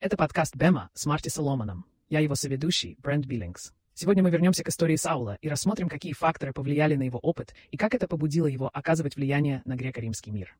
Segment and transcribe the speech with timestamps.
[0.00, 1.86] Это подкаст Бема с Марти Соломоном.
[2.10, 3.72] Я его соведущий, Брент Биллингс.
[3.94, 7.78] Сегодня мы вернемся к истории Саула и рассмотрим, какие факторы повлияли на его опыт и
[7.78, 10.54] как это побудило его оказывать влияние на греко-римский мир.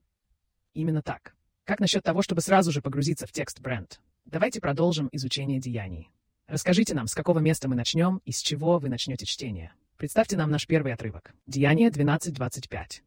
[0.73, 1.35] Именно так.
[1.65, 4.01] Как насчет того, чтобы сразу же погрузиться в текст Брент?
[4.25, 6.11] Давайте продолжим изучение деяний.
[6.47, 9.73] Расскажите нам, с какого места мы начнем и с чего вы начнете чтение.
[9.99, 11.35] Представьте нам наш первый отрывок.
[11.47, 13.03] Деяние 12.25.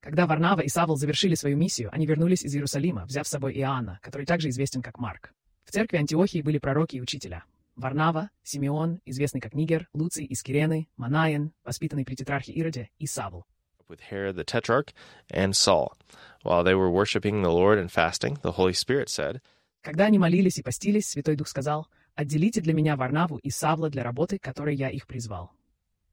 [0.00, 3.98] Когда Варнава и Савл завершили свою миссию, они вернулись из Иерусалима, взяв с собой Иоанна,
[4.02, 5.32] который также известен как Марк.
[5.64, 7.44] В церкви Антиохии были пророки и учителя.
[7.76, 13.46] Варнава, Симеон, известный как Нигер, Луций из Кирены, Манаен, воспитанный при тетрархе Ироде, и Савл.
[13.90, 14.92] with Herod the Tetrarch
[15.28, 15.96] and Saul.
[16.42, 19.40] While they were worshiping the Lord and fasting, the Holy Spirit said,
[19.82, 24.04] Когда они молились и постились, Святой Дух сказал, «Отделите для меня Варнаву и Савла для
[24.04, 25.50] работы, которой я их призвал».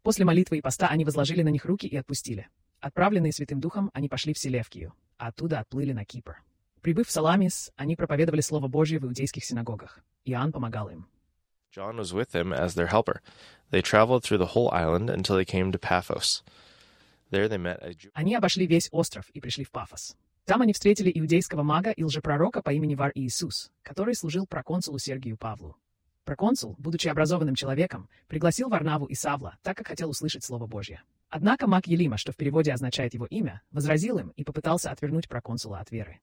[0.01, 2.47] После молитвы и поста они возложили на них руки и отпустили.
[2.79, 6.43] Отправленные Святым Духом, они пошли в Селевкию, а оттуда отплыли на Кипр.
[6.81, 9.99] Прибыв в Саламис, они проповедовали Слово Божье в иудейских синагогах.
[10.25, 11.07] Иоанн помогал им.
[11.75, 13.21] John was with them as their helper.
[13.71, 16.43] They traveled through the whole island until they came to Paphos.
[17.29, 18.09] There they met a Jew.
[18.13, 20.15] Они обошли весь остров и пришли в Пафос.
[20.45, 25.35] Там они встретили иудейского мага и лжепророка по имени Вар Иисус, который служил проконсулу Сергию
[25.37, 25.75] Павлу.
[26.23, 31.01] Проконсул, будучи образованным человеком, пригласил Варнаву и Савла, так как хотел услышать Слово Божье.
[31.29, 35.79] Однако маг Елима, что в переводе означает его имя, возразил им и попытался отвернуть проконсула
[35.79, 36.21] от веры.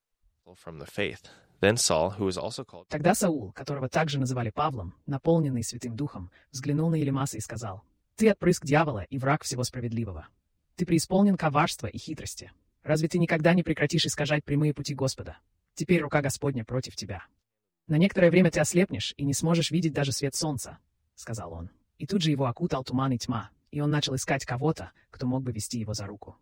[2.89, 7.83] Тогда Саул, которого также называли Павлом, наполненный Святым Духом, взглянул на Елимаса и сказал,
[8.17, 10.29] «Ты отпрыск дьявола и враг всего справедливого.
[10.77, 12.53] Ты преисполнен коварства и хитрости.
[12.83, 15.39] Разве ты никогда не прекратишь искажать прямые пути Господа?
[15.75, 17.25] Теперь рука Господня против тебя.
[17.87, 20.79] На некоторое время ты ослепнешь и не сможешь видеть даже свет солнца»,—
[21.15, 21.71] сказал он.
[21.99, 25.43] И тут же его окутал туман и тьма, и он начал искать кого-то, кто мог
[25.43, 26.37] бы вести его за руку.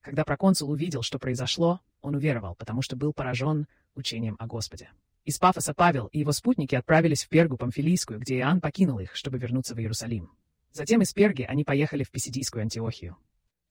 [0.00, 4.90] Когда проконсул увидел, что произошло, он уверовал, потому что был поражен учением о Господе.
[5.24, 9.38] Из Пафоса Павел и его спутники отправились в Пергу Памфилийскую, где Иоанн покинул их, чтобы
[9.38, 10.32] вернуться в Иерусалим.
[10.72, 13.16] Затем из Перги они поехали в Писидийскую Антиохию.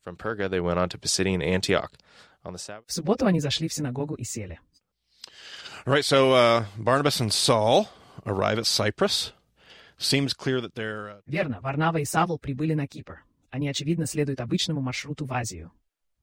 [0.03, 1.91] from Perga, they went on to Pisidian Antioch.
[2.45, 4.59] On the Sabbath, В субботу они зашли в синагогу и сели.
[5.85, 7.89] All right, so uh, Barnabas and Saul
[8.25, 9.33] arrive at Cyprus.
[11.27, 13.23] Верно, Варнава и Савл прибыли на Кипр.
[13.51, 15.71] Они, очевидно, следуют обычному маршруту в Азию.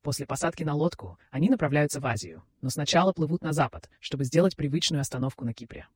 [0.03, 4.57] После посадки на лодку они направляются в Азию, но сначала плывут на запад, чтобы сделать
[4.57, 5.87] привычную остановку на Кипре.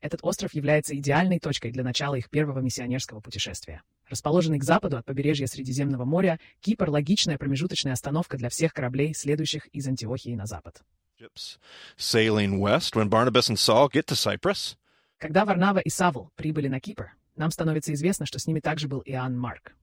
[0.00, 3.82] Этот остров является идеальной точкой для начала их первого миссионерского путешествия.
[4.08, 9.66] Расположенный к западу от побережья Средиземного моря, Кипр– логичная промежуточная остановка для всех кораблей, следующих
[9.68, 10.82] из Антиохии на запад.
[15.18, 19.02] Когда Варнава и Савл прибыли на Кипр, нам становится известно, что с ними также был
[19.04, 19.74] Иоанн Марк.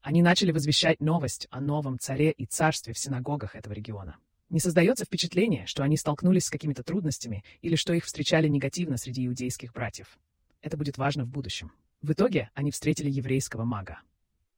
[0.00, 4.16] Они начали возвещать новость о новом царе и царстве в синагогах этого региона.
[4.50, 9.26] Не создается впечатление, что они столкнулись с какими-то трудностями или что их встречали негативно среди
[9.26, 10.18] иудейских братьев.
[10.60, 11.72] Это будет важно в будущем.
[12.02, 14.00] В итоге они встретили еврейского мага.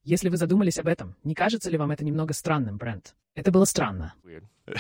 [0.03, 3.15] Если вы задумались об этом, не кажется ли вам это немного странным, Брент?
[3.35, 4.15] Это было странно.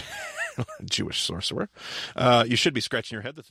[2.14, 2.46] uh,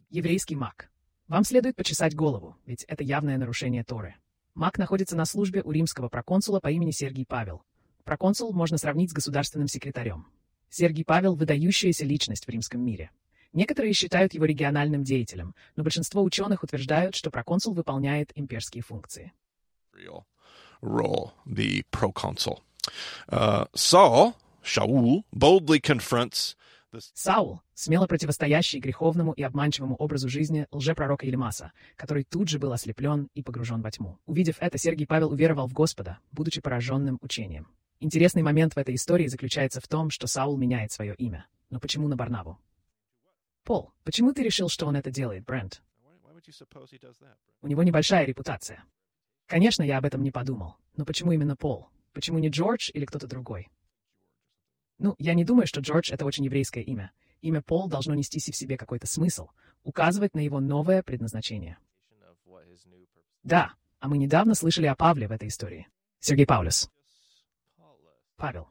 [0.09, 0.89] Еврейский маг.
[1.33, 4.13] Вам следует почесать голову, ведь это явное нарушение Торы.
[4.53, 7.63] Маг находится на службе у римского проконсула по имени Сергий Павел.
[8.03, 10.27] Проконсул можно сравнить с государственным секретарем.
[10.69, 13.09] Сергий Павел– выдающаяся личность в римском мире.
[13.51, 19.33] Некоторые считают его региональным деятелем, но большинство ученых утверждают, что проконсул выполняет имперские функции.
[20.83, 22.59] role, the proconsul.
[23.27, 26.55] Uh, Saul, Shaul, boldly confronts
[27.13, 33.29] Саул, смело противостоящий греховному и обманчивому образу жизни лжепророка Елимаса, который тут же был ослеплен
[33.33, 34.19] и погружен во тьму.
[34.25, 37.67] Увидев это, Сергий Павел уверовал в Господа, будучи пораженным учением.
[37.99, 41.47] Интересный момент в этой истории заключается в том, что Саул меняет свое имя.
[41.69, 42.59] Но почему на Барнаву?
[43.63, 45.81] Пол, почему ты решил, что он это делает, Брент?
[47.61, 48.83] У него небольшая репутация.
[49.47, 50.75] Конечно, я об этом не подумал.
[50.97, 51.87] Но почему именно Пол?
[52.11, 53.69] Почему не Джордж или кто-то другой?
[55.03, 57.11] Ну, я не думаю, что Джордж— это очень еврейское имя.
[57.41, 59.49] Имя Пол должно нести в себе какой-то смысл,
[59.83, 61.77] указывать на его новое предназначение.
[63.43, 65.89] Да, а мы недавно слышали о Павле в этой истории.
[66.21, 66.89] Сергей Паулюс.
[68.37, 68.69] Павел.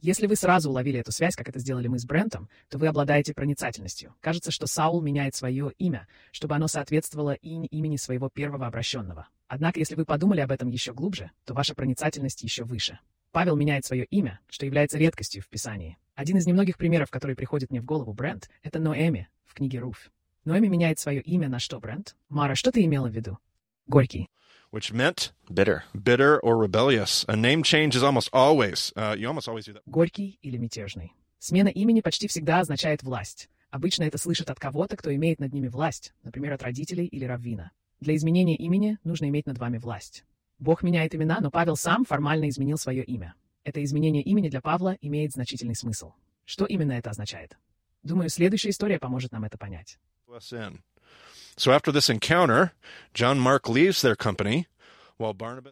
[0.00, 3.32] Если вы сразу уловили эту связь, как это сделали мы с Брентом, то вы обладаете
[3.32, 4.16] проницательностью.
[4.20, 9.28] Кажется, что Саул меняет свое имя, чтобы оно соответствовало имени своего первого обращенного.
[9.46, 12.98] Однако, если вы подумали об этом еще глубже, то ваша проницательность еще выше.
[13.32, 15.98] Павел меняет свое имя, что является редкостью в Писании.
[16.14, 20.10] Один из немногих примеров, который приходит мне в голову, Брент, это Ноэми в книге Руф.
[20.44, 22.16] Ноэми меняет свое имя на что, Брент?
[22.28, 23.38] Мара, что ты имела в виду?
[23.86, 24.28] Горький.
[24.70, 25.84] Which meant Bitter.
[25.94, 27.24] bitter or rebellious.
[27.26, 29.82] A name change is almost always, uh, you almost always do that.
[29.86, 31.14] Горький или мятежный.
[31.38, 33.48] Смена имени почти всегда означает власть.
[33.70, 37.70] Обычно это слышат от кого-то, кто имеет над ними власть, например, от родителей или раввина.
[38.00, 40.24] Для изменения имени нужно иметь над вами власть.
[40.58, 43.34] Бог меняет имена, но Павел сам формально изменил свое имя.
[43.64, 46.12] Это изменение имени для Павла имеет значительный смысл.
[46.44, 47.56] Что именно это означает?
[48.02, 49.98] Думаю, следующая история поможет нам это понять.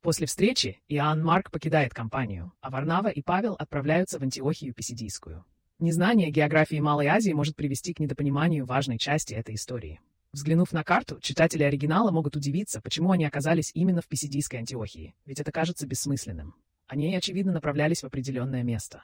[0.02, 5.44] После встречи Иоанн Марк покидает компанию, а Варнава и Павел отправляются в Антиохию Писидийскую.
[5.78, 10.00] Незнание географии Малой Азии может привести к недопониманию важной части этой истории.
[10.36, 15.40] Взглянув на карту, читатели оригинала могут удивиться, почему они оказались именно в Писидийской Антиохии, ведь
[15.40, 16.54] это кажется бессмысленным.
[16.88, 19.02] Они, очевидно, направлялись в определенное место.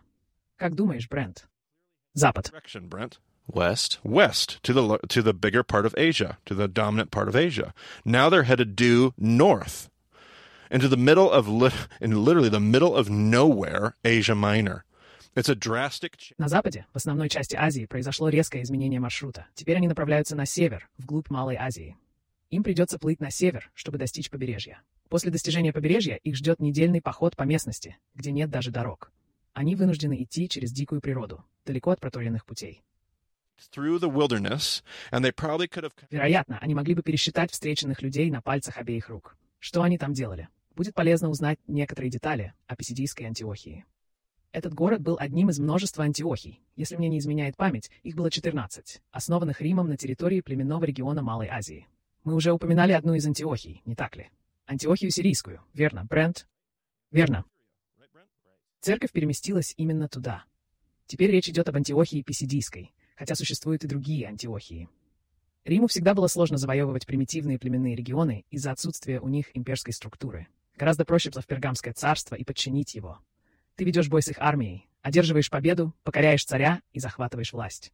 [0.56, 1.48] Как думаешь, Брент?
[2.12, 2.52] Запад.
[3.48, 3.98] West.
[4.04, 7.72] West to the to the bigger part of Asia, to the dominant part of Asia.
[8.04, 9.88] Now they're headed due north
[10.70, 14.84] into the middle of li- in literally the middle of nowhere, Asia Minor.
[15.34, 19.46] Drastic На западе, в основной части Азии, произошло резкое изменение маршрута.
[19.54, 21.96] Теперь они направляются на север, вглубь Малой Азии.
[22.50, 24.82] Им придется плыть на север, чтобы достичь побережья.
[25.08, 29.10] После достижения побережья их ждет недельный поход по местности, где нет даже дорог.
[29.54, 32.82] Они вынуждены идти через дикую природу, далеко от проторенных путей.
[35.78, 39.38] have Вероятно, они могли бы пересчитать встреченных людей на пальцах обеих рук.
[39.58, 40.48] Что они там делали?
[40.74, 43.86] Будет полезно узнать некоторые детали о Писидийской Антиохии.
[44.52, 46.60] Этот город был одним из множества Антиохий.
[46.76, 51.48] Если мне не изменяет память, их было 14, основанных Римом на территории племенного региона Малой
[51.48, 51.88] Азии.
[52.22, 54.30] Мы уже упоминали одну из Антиохий, не так ли?
[54.66, 56.46] Антиохию сирийскую, верно, Брент?
[57.10, 57.46] Верно.
[58.80, 60.44] Церковь переместилась именно туда.
[61.06, 64.88] Теперь речь идет об Антиохии Писидийской, хотя существуют и другие Антиохии.
[65.64, 70.48] Риму всегда было сложно завоевывать примитивные племенные регионы из-за отсутствия у них имперской структуры.
[70.76, 73.18] Гораздо проще в Пергамское царство и подчинить его.
[73.76, 77.92] Ты ведешь бой с их армией, одерживаешь победу, покоряешь царя и захватываешь власть.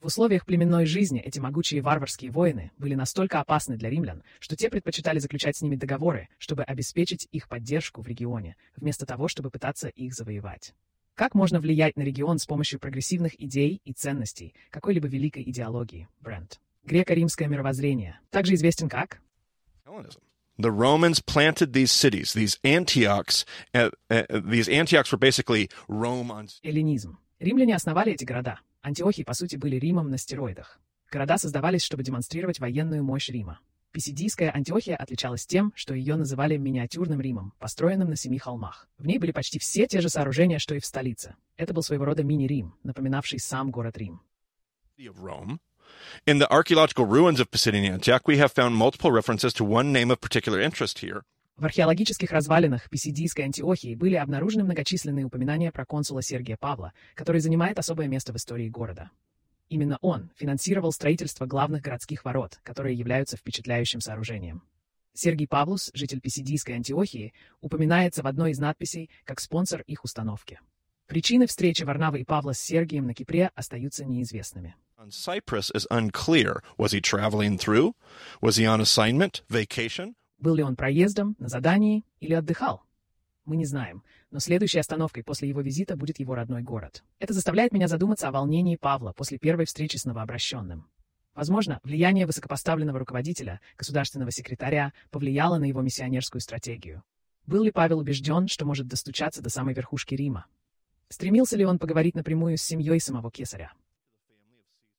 [0.00, 4.70] В условиях племенной жизни эти могучие варварские воины были настолько опасны для римлян, что те
[4.70, 9.88] предпочитали заключать с ними договоры, чтобы обеспечить их поддержку в регионе, вместо того, чтобы пытаться
[9.88, 10.72] их завоевать.
[11.16, 16.60] Как можно влиять на регион с помощью прогрессивных идей и ценностей какой-либо великой идеологии, Брент?
[16.84, 19.20] Греко-римское мировоззрение, также известен как.
[20.60, 23.44] The Romans planted these cities, these Antiochs.
[23.72, 27.18] Uh, uh, these Antiochs were basically Rome on эллинизм.
[27.38, 28.58] Римляне основали эти города.
[28.82, 30.80] Антиохии, по сути, были Римом на стероидах.
[31.12, 33.60] Города создавались, чтобы демонстрировать военную мощь Рима.
[33.92, 38.88] Писидийская Антиохия отличалась тем, что ее называли миниатюрным Римом, построенным на семи холмах.
[38.98, 41.36] В ней были почти все те же сооружения, что и в столице.
[41.56, 44.20] Это был своего рода мини-Рим, напоминавший сам город Рим.
[46.26, 50.10] In the archaeological ruins of Pisidian Antioch, we have found multiple references to one name
[50.10, 51.22] of particular interest here.
[51.56, 57.80] В археологических развалинах Писидийской Антиохии были обнаружены многочисленные упоминания про консула Сергия Павла, который занимает
[57.80, 59.10] особое место в истории города.
[59.68, 64.62] Именно он финансировал строительство главных городских ворот, которые являются впечатляющим сооружением.
[65.14, 70.60] Сергий Павлус, житель Писидийской Антиохии, упоминается в одной из надписей как спонсор их установки.
[71.08, 74.76] Причины встречи Варнавы и Павла с Сергием на Кипре остаются неизвестными.
[75.00, 76.60] On Cyprus is unclear.
[76.76, 77.94] Was he traveling through?
[78.42, 80.16] Was he on assignment, vacation?
[80.40, 82.82] Был ли он проездом, на задании или отдыхал?
[83.44, 84.02] Мы не знаем,
[84.32, 87.04] но следующей остановкой после его визита будет его родной город.
[87.20, 90.90] Это заставляет меня задуматься о волнении Павла после первой встречи с новообращенным.
[91.32, 97.04] Возможно, влияние высокопоставленного руководителя, государственного секретаря, повлияло на его миссионерскую стратегию.
[97.46, 100.46] Был ли Павел убежден, что может достучаться до самой верхушки Рима?
[101.08, 103.72] Стремился ли он поговорить напрямую с семьей самого кесаря?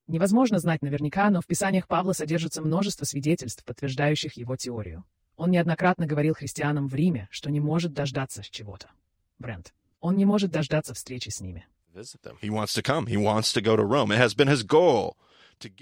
[0.10, 5.06] Невозможно знать наверняка, но в писаниях Павла содержится множество свидетельств, подтверждающих его теорию.
[5.38, 8.90] Он неоднократно говорил христианам в Риме, что не может дождаться чего-то.
[9.38, 9.72] Брент.
[10.00, 11.68] Он не может дождаться встречи с ними.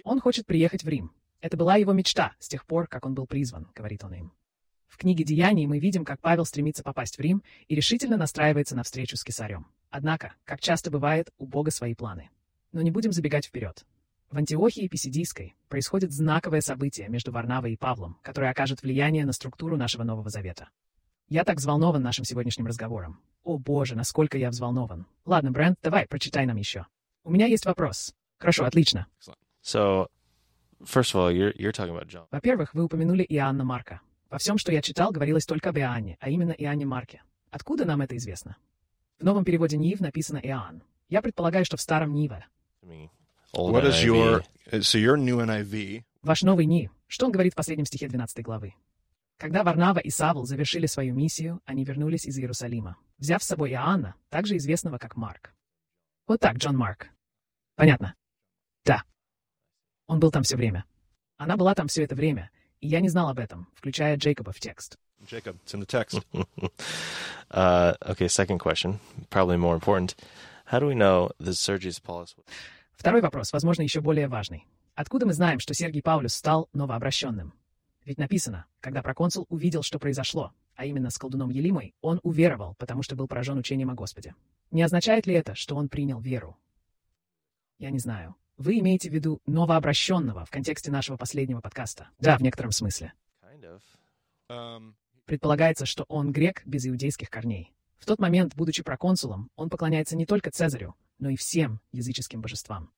[0.03, 1.13] Он хочет приехать в Рим.
[1.39, 4.33] Это была его мечта с тех пор, как он был призван, говорит он им.
[4.89, 8.83] В книге «Деяний» мы видим, как Павел стремится попасть в Рим и решительно настраивается на
[8.83, 9.67] встречу с кесарем.
[9.89, 12.29] Однако, как часто бывает, у Бога свои планы.
[12.73, 13.85] Но не будем забегать вперед.
[14.29, 19.77] В Антиохии Писидийской происходит знаковое событие между Варнавой и Павлом, которое окажет влияние на структуру
[19.77, 20.69] нашего Нового Завета.
[21.29, 23.21] Я так взволнован нашим сегодняшним разговором.
[23.45, 25.07] О боже, насколько я взволнован.
[25.25, 26.87] Ладно, Брент, давай, прочитай нам еще.
[27.23, 28.13] У меня есть вопрос.
[28.37, 29.07] Хорошо, отлично.
[29.63, 30.07] So,
[30.81, 32.27] first of all, you're you're talking about John.
[32.29, 34.01] Во-первых, вы упомянули Иоанна Марка.
[34.29, 37.23] Во всем, что я читал, говорилось только об Иоанне, а именно Иоанне Марке.
[37.49, 38.57] Откуда нам это известно?
[39.19, 40.83] В новом переводе Нив написано Иоанн.
[41.07, 42.45] Я предполагаю, что в старом Ниве.
[43.53, 44.43] What is your.
[44.71, 46.03] uh, So your new NIV.
[46.23, 46.91] Ваш новый Нив.
[47.07, 48.73] Что он говорит в последнем стихе 12 главы?
[49.37, 54.15] Когда Варнава и Савл завершили свою миссию, они вернулись из Иерусалима, взяв с собой Иоанна,
[54.29, 55.53] также известного как Марк.
[56.27, 57.07] Вот так, Джон Марк.
[57.75, 58.15] Понятно?
[58.83, 59.03] Да.
[60.07, 60.85] Он был там все время.
[61.37, 62.49] Она была там все это время,
[62.81, 64.97] и я не знал об этом, включая Джейкоба в текст.
[65.29, 66.19] Jacob, it's in the text.
[67.49, 68.99] Uh, okay, second question,
[69.29, 70.15] probably more important.
[70.65, 72.35] How do we know that Sergius Paulus?
[72.97, 74.67] Второй вопрос, возможно, еще более важный.
[74.95, 77.53] Откуда мы знаем, что Сергий Паулюс стал новообращенным?
[78.03, 83.03] Ведь написано, когда проконсул увидел, что произошло, а именно с колдуном Елимой, он уверовал, потому
[83.03, 84.33] что был поражен учением о Господе.
[84.71, 86.57] Не означает ли это, что он принял веру?
[87.77, 88.35] Я не знаю.
[88.57, 92.09] Вы имеете в виду новообращенного в контексте нашего последнего подкаста?
[92.19, 93.13] Да, в некотором смысле.
[94.49, 94.93] Um,
[95.25, 97.73] Предполагается, что он грек без иудейских корней.
[97.99, 102.91] В тот момент, будучи проконсулом, он поклоняется не только Цезарю, но и всем языческим божествам.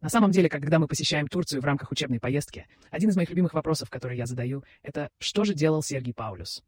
[0.00, 3.54] На самом деле, когда мы посещаем Турцию в рамках учебной поездки, один из моих любимых
[3.54, 6.62] вопросов, который я задаю, это «Что же делал Сергий Паулюс?»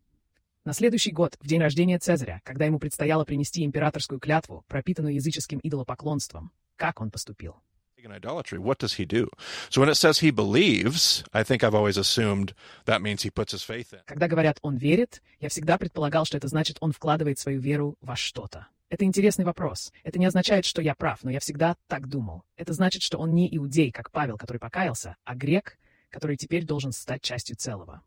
[0.64, 5.60] На следующий год, в день рождения Цезаря, когда ему предстояло принести императорскую клятву, пропитанную языческим
[5.62, 7.62] идолопоклонством, как он поступил?
[8.06, 9.28] idolatry, what does he do?
[9.70, 12.54] So when it says he believes, I think I've always assumed
[12.86, 14.00] that means he puts his faith in.
[14.06, 18.16] Когда говорят «он верит», я всегда предполагал, что это значит, он вкладывает свою веру во
[18.16, 18.68] что-то.
[18.90, 19.92] Это интересный вопрос.
[20.02, 22.44] Это не означает, что я прав, но я всегда так думал.
[22.56, 25.78] Это значит, что он не иудей, как Павел, который покаялся, а грек,
[26.08, 28.02] который теперь должен стать частью целого.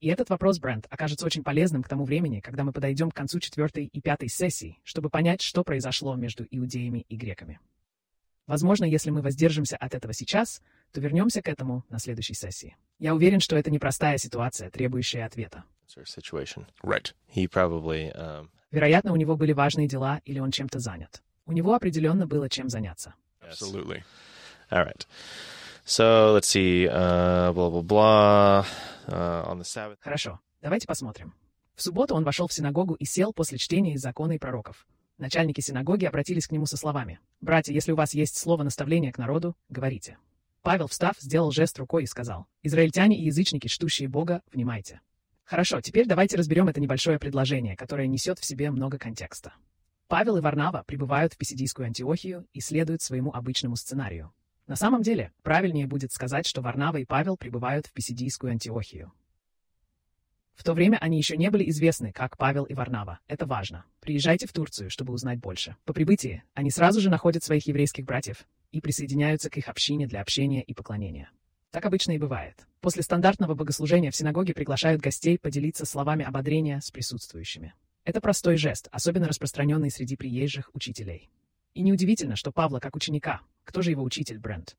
[0.00, 3.38] И этот вопрос, Брент, окажется очень полезным к тому времени, когда мы подойдем к концу
[3.38, 7.60] четвертой и пятой сессий, чтобы понять, что произошло между иудеями и греками.
[8.46, 10.62] Возможно, если мы воздержимся от этого сейчас,
[10.92, 12.76] то вернемся к этому на следующей сессии.
[12.98, 15.64] Я уверен, что это непростая ситуация, требующая ответа.
[18.74, 21.22] Вероятно, у него были важные дела или он чем-то занят.
[21.46, 23.14] У него определенно было чем заняться.
[23.40, 24.02] Absolutely.
[24.68, 25.06] All right.
[25.86, 26.88] So let's see.
[26.88, 28.66] Uh, blah blah blah.
[29.06, 29.98] Uh, on the Sabbath.
[30.00, 31.34] Хорошо, давайте посмотрим.
[31.76, 34.86] В субботу он вошел в синагогу и сел после чтения из закона и пророков.
[35.18, 37.20] Начальники синагоги обратились к нему со словами.
[37.40, 40.18] «Братья, если у вас есть слово наставления к народу, говорите».
[40.62, 42.46] Павел, встав, сделал жест рукой и сказал.
[42.64, 45.00] «Израильтяне и язычники, чтущие Бога, внимайте».
[45.44, 49.52] Хорошо, теперь давайте разберем это небольшое предложение, которое несет в себе много контекста.
[50.08, 54.32] Павел и Варнава прибывают в Писидийскую Антиохию и следуют своему обычному сценарию.
[54.66, 59.12] На самом деле, правильнее будет сказать, что Варнава и Павел прибывают в Писидийскую Антиохию.
[60.54, 63.18] В то время они еще не были известны, как Павел и Варнава.
[63.26, 63.84] Это важно.
[64.00, 65.76] Приезжайте в Турцию, чтобы узнать больше.
[65.84, 70.20] По прибытии они сразу же находят своих еврейских братьев и присоединяются к их общине для
[70.20, 71.30] общения и поклонения.
[71.74, 72.68] Так обычно и бывает.
[72.80, 77.74] После стандартного богослужения в синагоге приглашают гостей поделиться словами ободрения с присутствующими.
[78.04, 81.30] Это простой жест, особенно распространенный среди приезжих учителей.
[81.72, 83.40] И неудивительно, что Павла как ученика.
[83.64, 84.76] Кто же его учитель, Брент?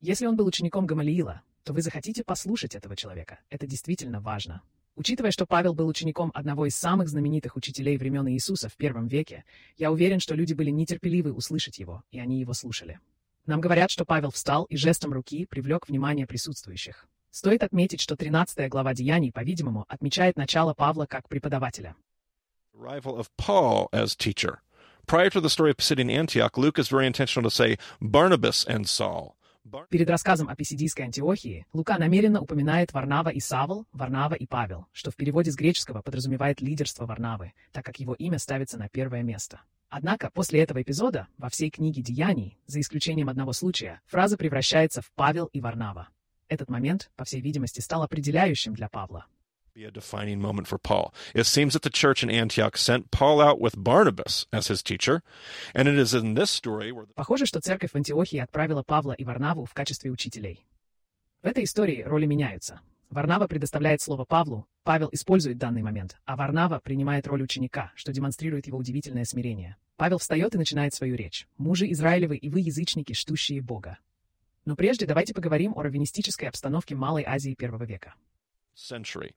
[0.00, 3.40] Если он был учеником Гамалиила, то вы захотите послушать этого человека.
[3.50, 4.62] Это действительно важно.
[4.96, 9.44] Учитывая, что Павел был учеником одного из самых знаменитых учителей времен Иисуса в первом веке,
[9.76, 13.00] я уверен, что люди были нетерпеливы услышать его, и они его слушали.
[13.46, 17.06] Нам говорят, что Павел встал и жестом руки привлек внимание присутствующих.
[17.30, 21.94] Стоит отметить, что 13 глава Деяний, по-видимому, отмечает начало Павла как преподавателя.
[25.06, 28.88] Prior to the story of Pisidian Antioch, Luke is very intentional to say Barnabas and
[28.88, 29.36] Saul.
[29.88, 35.10] Перед рассказом о Писидийской Антиохии Лука намеренно упоминает Варнава и Савл, Варнава и Павел, что
[35.10, 39.62] в переводе с греческого подразумевает лидерство Варнавы, так как его имя ставится на первое место.
[39.88, 45.10] Однако после этого эпизода во всей книге Деяний, за исключением одного случая, фраза превращается в
[45.14, 46.08] Павел и Варнава.
[46.48, 49.26] Этот момент, по всей видимости, стал определяющим для Павла.
[49.74, 51.12] Be a defining moment for Paul.
[51.34, 55.20] It seems that the church in Antioch sent Paul out with Barnabas as his teacher,
[55.74, 59.24] and it is in this story where Похоже, что церковь в Антиохии отправила Павла и
[59.24, 60.64] Варнаву в качестве учителей.
[61.42, 62.82] В этой истории роли меняются.
[63.10, 68.68] Варнава предоставляет слово Павлу, Павел использует данный момент, а Варнава принимает роль ученика, что демонстрирует
[68.68, 69.76] его удивительное смирение.
[69.96, 71.48] Павел встает и начинает свою речь.
[71.58, 73.98] «Мужи Израилевы и вы, язычники, штущие Бога».
[74.66, 78.14] Но прежде давайте поговорим о раввинистической обстановке Малой Азии первого века.
[78.74, 79.34] Century.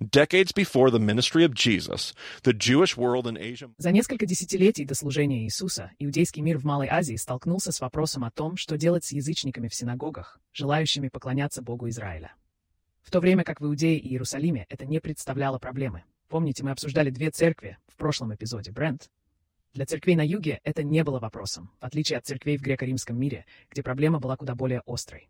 [0.00, 4.94] Decades before the ministry of Jesus, the Jewish world in Asia За несколько десятилетий до
[4.94, 9.12] служения Иисуса иудейский мир в Малой Азии столкнулся с вопросом о том, что делать с
[9.12, 12.34] язычниками в синагогах, желающими поклоняться Богу Израиля.
[13.02, 16.04] В то время как в Иудее и Иерусалиме это не представляло проблемы.
[16.28, 19.10] Помните, мы обсуждали две церкви в прошлом эпизоде, Брент?
[19.72, 23.46] Для церквей на юге это не было вопросом, в отличие от церквей в греко-римском мире,
[23.70, 25.28] где проблема была куда более острой.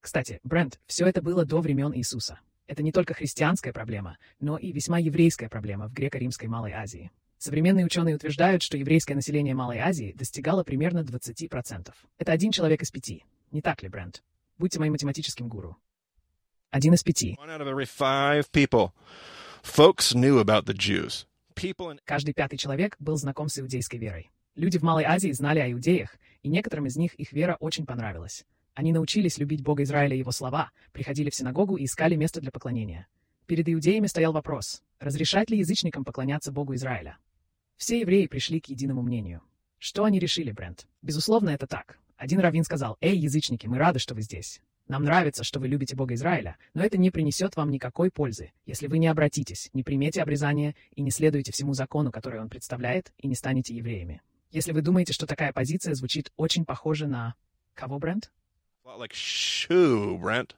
[0.00, 2.38] Кстати, Брент, все это было до времен Иисуса.
[2.70, 7.10] Это не только христианская проблема, но и весьма еврейская проблема в греко-римской Малой Азии.
[7.36, 11.92] Современные ученые утверждают, что еврейское население Малой Азии достигало примерно 20%.
[12.18, 13.24] Это один человек из пяти.
[13.50, 14.22] Не так ли, Брент?
[14.56, 15.78] Будьте моим математическим гуру.
[16.70, 17.36] Один из пяти.
[22.04, 24.30] Каждый пятый человек был знаком с иудейской верой.
[24.54, 28.46] Люди в Малой Азии знали о иудеях, и некоторым из них их вера очень понравилась.
[28.80, 32.50] Они научились любить Бога Израиля и его слова, приходили в синагогу и искали место для
[32.50, 33.08] поклонения.
[33.44, 37.18] Перед иудеями стоял вопрос, разрешать ли язычникам поклоняться Богу Израиля.
[37.76, 39.42] Все евреи пришли к единому мнению.
[39.76, 40.86] Что они решили, Брент?
[41.02, 41.98] Безусловно, это так.
[42.16, 44.62] Один раввин сказал, «Эй, язычники, мы рады, что вы здесь.
[44.88, 48.86] Нам нравится, что вы любите Бога Израиля, но это не принесет вам никакой пользы, если
[48.86, 53.28] вы не обратитесь, не примете обрезание и не следуете всему закону, который он представляет, и
[53.28, 54.22] не станете евреями.
[54.50, 57.34] Если вы думаете, что такая позиция звучит очень похоже на...
[57.74, 58.32] Кого, Брент?
[58.98, 60.54] Like shoo, Brent.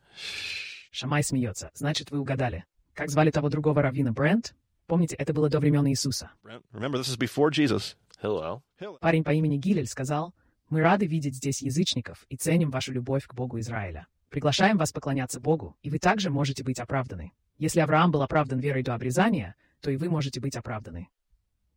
[0.91, 1.71] Шамай смеется.
[1.75, 2.65] Значит, вы угадали.
[2.95, 4.13] Как звали того другого раввина?
[4.13, 4.55] Брент?
[4.87, 6.31] Помните, это было до времен Иисуса.
[6.43, 7.97] Brent, remember this is before Jesus.
[8.23, 8.63] Hillel.
[9.01, 10.35] Парень по имени Гилель сказал,
[10.71, 14.07] «Мы рады видеть здесь язычников и ценим вашу любовь к Богу Израиля.
[14.29, 17.33] Приглашаем вас поклоняться Богу, и вы также можете быть оправданы.
[17.59, 21.09] Если Авраам был оправдан верой до обрезания, то и вы можете быть оправданы.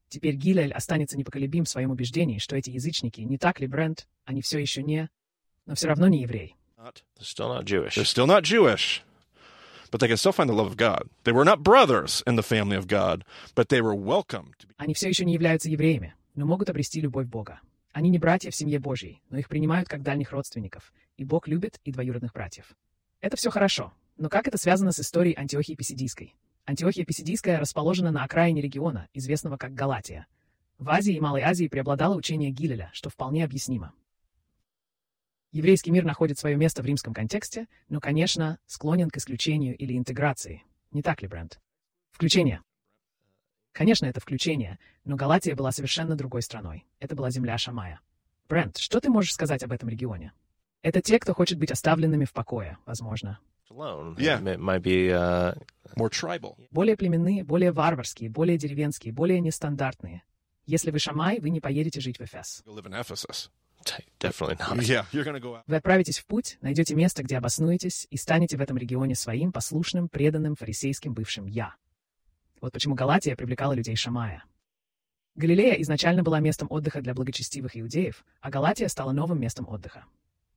[0.08, 4.42] Теперь Гилель останется непоколебим в своем убеждении, что эти язычники, не так ли, Брент, они
[4.42, 5.10] все еще не...
[5.66, 6.56] Но все равно не еврей.
[6.78, 7.96] Not, They're still not Jewish.
[7.96, 9.02] they're still not Jewish,
[9.92, 11.10] but they can still find the love of God.
[11.24, 13.24] They were not brothers in the family of God,
[13.56, 14.74] but they were welcome to be.
[14.78, 17.60] Они все еще не являются евреями, но могут обрести любовь Бога.
[17.94, 21.80] Они не братья в семье Божьей, но их принимают как дальних родственников, и Бог любит
[21.86, 22.76] и двоюродных братьев.
[23.22, 26.36] Это все хорошо, но как это связано с историей Антиохии Писидийской?
[26.66, 30.28] Антиохия Писидийская расположена на окраине региона, известного как Галатия.
[30.78, 33.94] В Азии и Малой Азии преобладало учение Гилеля, что вполне объяснимо.
[35.56, 40.66] Еврейский мир находит свое место в римском контексте, но, конечно, склонен к исключению или интеграции.
[40.92, 41.62] Не так ли, Брент?
[42.12, 42.62] Включение.
[43.72, 46.86] Конечно, это включение, но Галатия была совершенно другой страной.
[47.00, 48.02] Это была земля Шамая.
[48.50, 50.34] Брент, что ты можешь сказать об этом регионе?
[50.82, 53.40] Это те, кто хочет быть оставленными в покое, возможно.
[53.70, 54.14] Uh.
[56.70, 60.24] Более племенные, более варварские, более деревенские, более нестандартные.
[60.66, 62.62] Если вы Шамай, вы не поедете жить в Эфес.
[65.68, 70.10] Вы отправитесь в путь, найдете место, где обоснуетесь, и станете в этом регионе своим послушным,
[70.10, 71.76] преданным фарисейским бывшим «я».
[72.62, 74.44] Вот почему Галатия привлекала людей Шамая.
[75.36, 80.06] Галилея изначально была местом отдыха для благочестивых иудеев, а Галатия стала новым местом отдыха.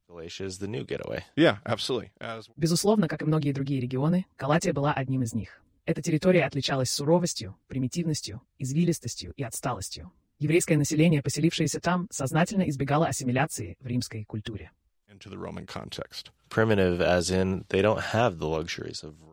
[0.09, 1.23] Galatia is the new getaway.
[1.37, 2.11] Yeah, absolutely.
[2.19, 5.61] As Безусловно, как и многие другие регионы, Галатия была одним из них.
[5.85, 10.13] Эта территория отличалась суровостью, примитивностью, извилистостью и отсталостью.
[10.39, 14.71] Еврейское население, поселившееся там, сознательно избегало ассимиляции в римской культуре.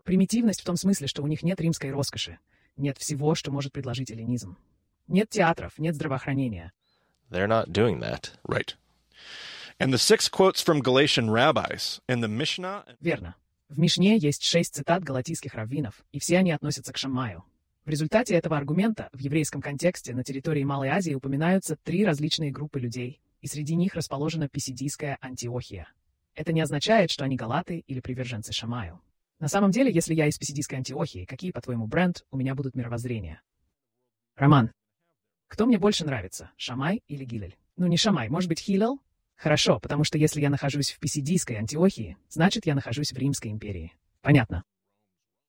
[0.03, 2.39] Примитивность в том смысле, что у них нет римской роскоши,
[2.75, 4.57] нет всего, что может предложить эллинизм.
[5.07, 6.71] Нет театров, нет здравоохранения.
[7.29, 8.31] They're not doing that.
[8.47, 8.75] Right.
[9.79, 13.35] And the six quotes from Galatian rabbis in the Mishnah Верно.
[13.69, 17.43] В Мишне есть шесть цитат галатийских раввинов, и все они относятся к Шамаю.
[17.85, 22.79] В результате этого аргумента в еврейском контексте на территории Малой Азии упоминаются три различные группы
[22.79, 25.87] людей, и среди них расположена писидийская Антиохия.
[26.33, 29.01] Это не означает, что они галаты или приверженцы Шамаю.
[29.39, 33.43] На самом деле, если я из писидийской Антиохии, какие, по-твоему, бренд, у меня будут мировоззрения?
[34.35, 34.71] Роман.
[35.47, 37.55] Кто мне больше нравится, Шамай или Гилель?
[37.77, 38.99] Ну, не Шамай, может быть, Хилел?
[39.35, 43.93] Хорошо, потому что если я нахожусь в писидийской Антиохии, значит, я нахожусь в Римской империи.
[44.21, 44.63] Понятно.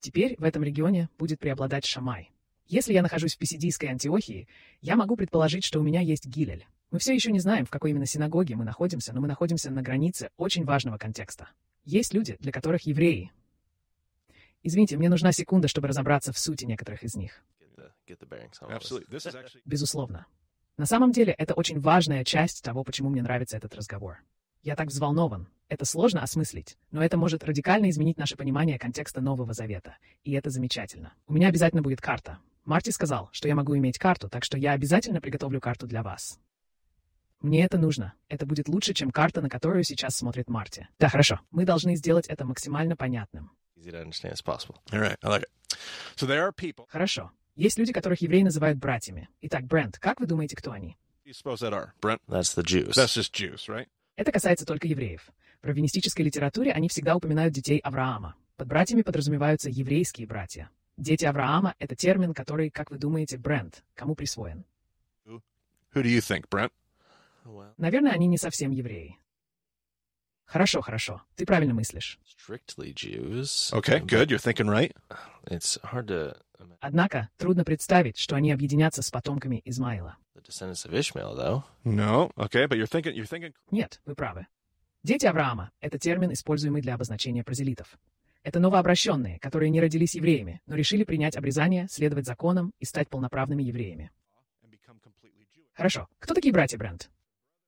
[0.06, 2.30] Теперь в этом регионе будет преобладать Шамай.
[2.68, 4.46] Если я нахожусь в писидийской Антиохии,
[4.80, 6.64] я могу предположить, что у меня есть Гилель.
[6.92, 9.82] Мы все еще не знаем, в какой именно синагоге мы находимся, но мы находимся на
[9.82, 11.48] границе очень важного контекста.
[11.82, 13.32] Есть люди, для которых евреи.
[14.62, 17.42] Извините, мне нужна секунда, чтобы разобраться в сути некоторых из них.
[17.60, 20.26] Get the, get the actually Безусловно.
[20.76, 24.18] На самом деле, это очень важная часть того, почему мне нравится этот разговор.
[24.62, 25.48] Я так взволнован.
[25.68, 29.96] Это сложно осмыслить, но это может радикально изменить наше понимание контекста Нового Завета.
[30.22, 31.12] И это замечательно.
[31.26, 32.38] У меня обязательно будет карта.
[32.64, 36.38] Марти сказал, что я могу иметь карту, так что я обязательно приготовлю карту для вас.
[37.40, 38.14] Мне это нужно.
[38.28, 40.88] Это будет лучше, чем карта, на которую сейчас смотрит Марти.
[41.00, 41.40] Да, хорошо.
[41.50, 43.50] Мы должны сделать это максимально понятным.
[46.88, 47.32] Хорошо.
[47.56, 49.28] Есть люди, которых евреи называют братьями.
[49.40, 50.96] Итак, Брент, как вы думаете, кто они?
[51.24, 52.20] You suppose that are Brent?
[52.28, 52.94] That's the Jews.
[52.94, 53.88] That's just Jews, right?
[54.16, 55.30] Это касается только евреев.
[55.66, 58.36] В раввинистической литературе они всегда упоминают детей Авраама.
[58.56, 60.70] Под братьями подразумеваются еврейские братья.
[60.96, 64.64] Дети Авраама— это термин, который, как вы думаете, Брент, кому присвоен?
[65.26, 65.40] Who
[65.92, 66.70] do you think, Brent?
[67.44, 69.18] well, Наверное, они не совсем евреи.
[70.44, 71.22] Хорошо, хорошо.
[71.34, 72.20] Ты правильно мыслишь.
[72.24, 73.72] strictly Jews.
[73.72, 74.30] Okay, but good.
[74.30, 74.94] You're thinking right.
[75.50, 80.16] It's hard to imagine Однако, трудно представить, что они объединятся с потомками Измаила.
[80.36, 81.64] the descendants of Ishmael, though.
[81.82, 82.30] No.
[82.36, 83.16] Okay, but you're thinking.
[83.16, 83.52] You're thinking.
[83.72, 84.46] Нет, вы правы.
[85.06, 87.96] Дети Авраама— это термин, используемый для обозначения прозелитов.
[88.42, 93.62] Это новообращенные, которые не родились евреями, но решили принять обрезание, следовать законам и стать полноправными
[93.62, 94.10] евреями.
[95.74, 96.08] Хорошо.
[96.18, 97.08] Кто такие братья Брент?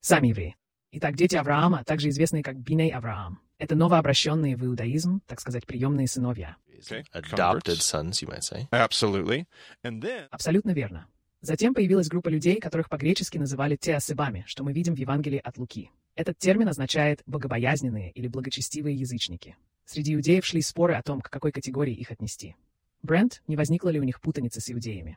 [0.00, 0.56] Сами евреи.
[0.90, 6.08] Итак, дети Авраама, также известные как Биней Авраам, это новообращенные в иудаизм, так сказать, приемные
[6.08, 6.56] сыновья.
[6.76, 7.04] Okay.
[7.12, 7.82] Adopted Converts.
[7.82, 8.66] sons, you might say.
[8.72, 9.46] Absolutely.
[9.84, 11.06] And then Абсолютно верно.
[11.40, 15.92] Затем появилась группа людей, которых по-гречески называли теосебами, что мы видим в Евангелии от Луки.
[16.18, 19.56] Этот термин означает «богобоязненные» или «благочестивые язычники».
[19.84, 22.56] Среди иудеев шли споры о том, к какой категории их отнести.
[23.04, 25.16] Брент, не возникло ли у них путаницы с иудеями?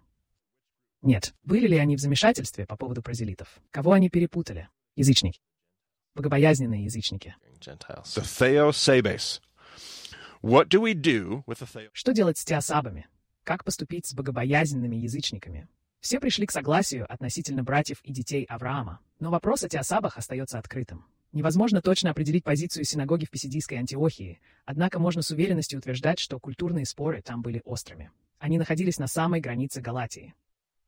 [1.02, 1.34] Нет.
[1.44, 3.60] Были ли они в замешательстве по поводу прозелитов?
[3.72, 4.70] Кого они перепутали?
[4.96, 5.42] Язычники.
[6.14, 7.36] Богобоязненные язычники.
[11.94, 13.08] Что делать с теосабами?
[13.44, 15.68] Как поступить с богобоязненными язычниками?
[16.02, 21.06] Все пришли к согласию относительно братьев и детей Авраама, но вопрос о теосабах остается открытым.
[21.32, 26.86] Невозможно точно определить позицию синагоги в Писидийской Антиохии, однако можно с уверенностью утверждать, что культурные
[26.88, 28.10] споры там были острыми.
[28.40, 30.34] Они находились на самой границе Галатии.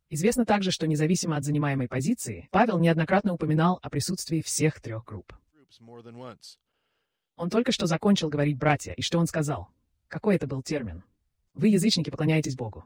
[0.09, 5.31] Известно также, что независимо от занимаемой позиции, Павел неоднократно упоминал о присутствии всех трех групп.
[7.35, 9.69] Он только что закончил говорить «братья», и что он сказал?
[10.07, 11.03] Какой это был термин?
[11.53, 12.83] Вы, язычники, поклоняетесь Богу.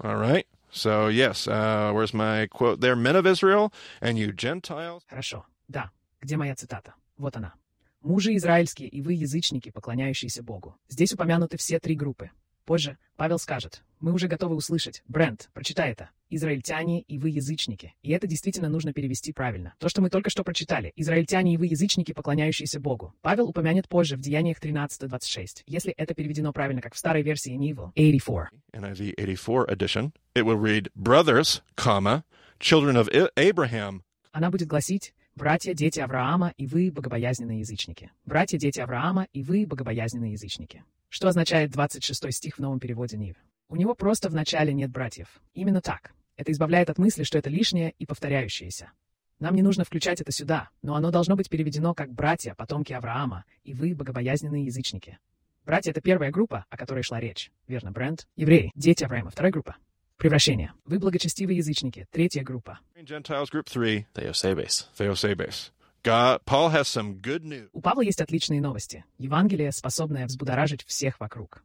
[0.00, 0.46] All right.
[0.72, 2.96] So yes, uh, where's my quote there?
[2.96, 5.02] Men of Israel, and you Gentiles.
[5.08, 5.44] Хорошо.
[5.68, 5.90] Да.
[6.20, 6.94] Где моя цитата?
[7.18, 7.54] Вот она.
[8.00, 10.76] «Мужи израильские и вы, язычники, поклоняющиеся Богу».
[10.88, 12.30] Здесь упомянуты все три группы.
[12.64, 15.02] Позже Павел скажет, мы уже готовы услышать.
[15.06, 16.10] Брент, прочитай это.
[16.30, 17.94] Израильтяне и вы язычники.
[18.02, 19.74] И это действительно нужно перевести правильно.
[19.78, 20.92] То, что мы только что прочитали.
[20.96, 23.14] Израильтяне и вы язычники, поклоняющиеся Богу.
[23.20, 25.62] Павел упомянет позже в Деяниях 13-26.
[25.66, 28.48] Если это переведено правильно, как в старой версии Нивел, 84.
[28.72, 30.12] NIV 84 edition.
[30.34, 32.24] It will read, brothers, comma,
[32.58, 38.10] children of Abraham, Она будет гласить «Братья, дети Авраама, и вы, богобоязненные язычники».
[38.26, 40.84] «Братья, дети Авраама, и вы, богобоязненные язычники».
[41.08, 43.36] Что означает 26 стих в новом переводе Нив?
[43.68, 45.40] У него просто в начале нет братьев.
[45.54, 46.12] Именно так.
[46.36, 48.92] Это избавляет от мысли, что это лишнее и повторяющееся.
[49.38, 53.46] Нам не нужно включать это сюда, но оно должно быть переведено как «братья, потомки Авраама,
[53.64, 55.18] и вы, богобоязненные язычники».
[55.64, 57.50] Братья— это первая группа, о которой шла речь.
[57.66, 58.28] Верно, Брент?
[58.36, 59.76] Евреи, дети Авраама, вторая группа.
[60.22, 60.72] Превращение.
[60.84, 62.78] Вы благочестивые язычники, третья группа.
[62.94, 64.86] Gentiles, group three, Theosebes.
[64.96, 65.72] Theosebes.
[66.04, 67.68] God, Paul has some good news.
[67.72, 69.04] У Павла есть отличные новости.
[69.18, 71.64] Евангелие, способное взбудоражить всех вокруг.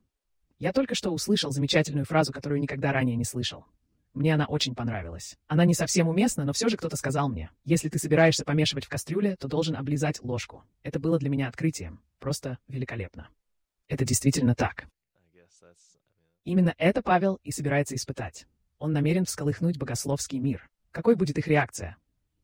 [0.58, 3.64] Я только что услышал замечательную фразу, которую никогда ранее не слышал.
[4.16, 5.38] Мне она очень понравилась.
[5.46, 8.90] Она не совсем уместна, но все же кто-то сказал мне, если ты собираешься помешивать в
[8.90, 10.64] кастрюле, то должен облизать ложку.
[10.82, 12.02] Это было для меня открытием.
[12.18, 13.30] Просто великолепно.
[13.88, 14.88] Это действительно так.
[16.48, 18.48] Именно это Павел и собирается испытать.
[18.80, 20.70] Он намерен всколыхнуть богословский мир.
[20.92, 21.98] Какой будет их реакция?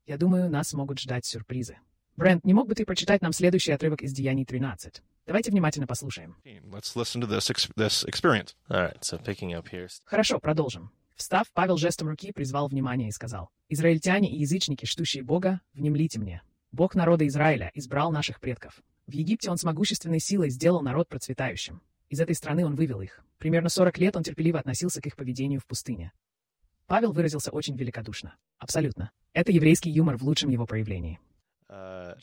[0.06, 1.78] Я думаю, нас могут ждать сюрпризы.
[2.18, 5.02] Брент, не мог бы ты прочитать нам следующий отрывок из Деяний 13?
[5.26, 6.36] Давайте внимательно послушаем.
[6.44, 8.50] Let's listen to this ex- this experience.
[8.68, 9.00] All right.
[9.00, 9.88] So picking up here.
[10.04, 10.92] Хорошо, продолжим.
[11.16, 16.42] Встав, Павел жестом руки призвал внимание и сказал, «Израильтяне и язычники, штущие Бога, внемлите мне.
[16.74, 18.82] Бог народа Израиля избрал наших предков.
[19.08, 21.82] В Египте он с могущественной силой сделал народ процветающим.
[22.10, 23.24] Из этой страны он вывел их.
[23.44, 26.14] Примерно 40 лет он терпеливо относился к их поведению в пустыне.
[26.88, 28.38] Павел выразился очень великодушно.
[28.58, 29.12] Абсолютно.
[29.34, 31.20] Это еврейский юмор в лучшем его проявлении.
[31.68, 32.18] Uh,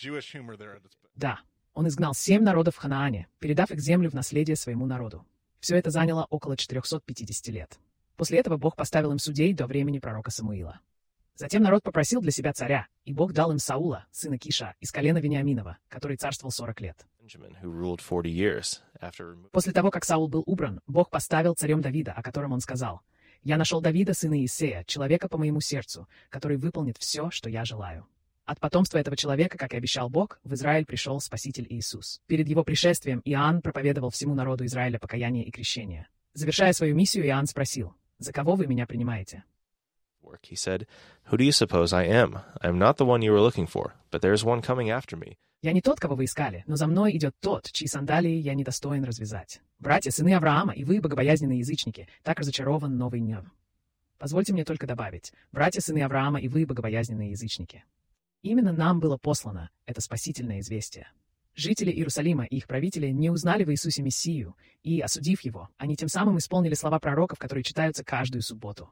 [1.14, 1.40] Да,
[1.74, 5.26] он изгнал семь народов в Ханаане, передав их землю в наследие своему народу.
[5.58, 7.78] Все это заняло около 450 лет.
[8.16, 10.80] После этого Бог поставил им судей до времени пророка Самуила.
[11.34, 15.18] Затем народ попросил для себя царя, и Бог дал им Саула, сына Киша, из колена
[15.18, 17.06] Вениаминова, который царствовал 40 лет.
[17.30, 19.50] Benjamin, who ruled 40 years after removing.
[19.52, 23.02] После того, как Саул был убран, Бог поставил царем Давида, о котором он сказал,
[23.42, 28.06] «Я нашел Давида, сына Иисея, человека по моему сердцу, который выполнит все, что я желаю».
[28.46, 32.20] От потомства этого человека, как и обещал Бог, в Израиль пришел Спаситель Иисус.
[32.26, 36.08] Перед его пришествием Иоанн проповедовал всему народу Израиля покаяние и крещение.
[36.32, 39.44] Завершая свою миссию, Иоанн спросил, «За кого вы меня принимаете?»
[40.30, 40.86] Work, he said,
[41.24, 42.40] Who do you suppose I am?
[42.62, 45.16] I am not the one you were looking for, but there is one coming after
[45.16, 45.36] me.
[45.62, 48.64] «Я не тот, кого вы искали, но за мной идет тот, чьи сандалии я не
[48.64, 49.60] достоин развязать.
[49.78, 53.52] Братья, сыны Авраама, и вы, богобоязненные язычники, так разочарован новый днем.
[54.18, 57.84] Позвольте мне только добавить, братья, сыны Авраама, и вы, богобоязненные язычники.
[58.42, 61.08] Именно нам было послано это спасительное известие.
[61.54, 66.08] Жители Иерусалима и их правители не узнали в Иисусе Мессию, и, осудив его, они тем
[66.08, 68.88] самым исполнили слова пророков, которые читаются каждую субботу.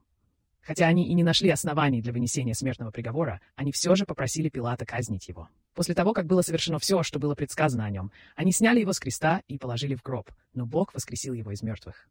[0.69, 4.85] Хотя они и не нашли оснований для вынесения смертного приговора, они все же попросили Пилата
[4.85, 5.49] казнить его.
[5.73, 9.01] После того, как было совершено все, что было предсказано о нем, они сняли его с
[9.01, 12.11] креста и положили в гроб, но Бог воскресил его из мертвых.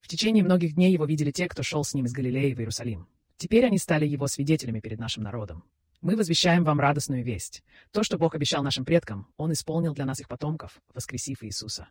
[0.00, 3.08] В течение многих дней его видели те, кто шел с ним из Галилеи в Иерусалим.
[3.36, 5.64] Теперь они стали его свидетелями перед нашим народом.
[6.00, 7.62] Мы возвещаем вам радостную весть.
[7.90, 11.88] То, что Бог обещал нашим предкам, Он исполнил для нас их потомков, воскресив Иисуса.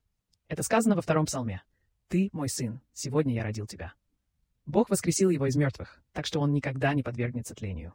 [0.47, 1.61] Это сказано во втором псалме.
[2.07, 3.93] «Ты, мой сын, сегодня я родил тебя».
[4.71, 7.93] Бог воскресил его из мертвых, так что он никогда не подвергнется тлению.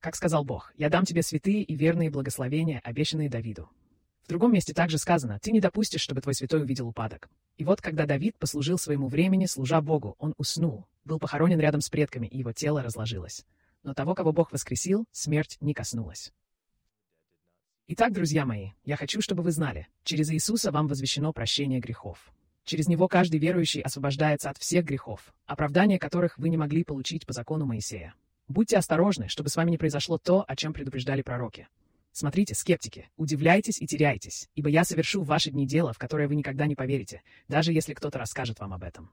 [0.00, 3.70] Как сказал Бог, «Я дам тебе святые и верные благословения, обещанные Давиду».
[4.24, 7.28] В другом месте также сказано, «Ты не допустишь, чтобы твой святой увидел упадок».
[7.58, 11.88] И вот, когда Давид послужил своему времени, служа Богу, он уснул, был похоронен рядом с
[11.88, 13.46] предками, и его тело разложилось.
[13.84, 16.32] Но того, кого Бог воскресил, смерть не коснулась.
[17.86, 22.32] Итак, друзья мои, я хочу, чтобы вы знали, через Иисуса вам возвещено прощение грехов.
[22.64, 27.32] Через Него каждый верующий освобождается от всех грехов, оправдание которых вы не могли получить по
[27.32, 28.14] закону Моисея.
[28.48, 31.68] Будьте осторожны, чтобы с вами не произошло то, о чем предупреждали пророки.
[32.12, 36.34] Смотрите, скептики, удивляйтесь и теряйтесь, ибо я совершу в ваши дни дело, в которое вы
[36.34, 39.10] никогда не поверите, даже если кто-то расскажет вам об этом.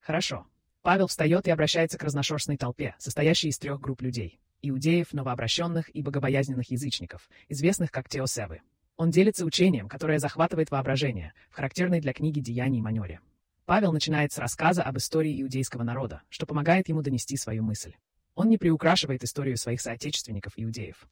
[0.00, 0.46] Хорошо.
[0.82, 6.02] Павел встает и обращается к разношерстной толпе, состоящей из трех групп людей– иудеев, новообращенных и
[6.02, 8.60] богобоязненных язычников, известных как теосевы.
[8.96, 13.20] Он делится учением, которое захватывает воображение, в характерной для книги «Деяний» манере.
[13.66, 17.94] Павел начинает с рассказа об истории иудейского народа, что помогает ему донести свою мысль.
[18.34, 21.08] Он не приукрашивает историю своих соотечественников-иудеев.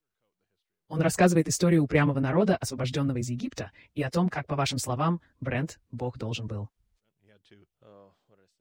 [0.89, 5.21] Он рассказывает историю упрямого народа, освобожденного из Египта, и о том, как, по вашим словам,
[5.41, 6.69] Брент, Бог должен был.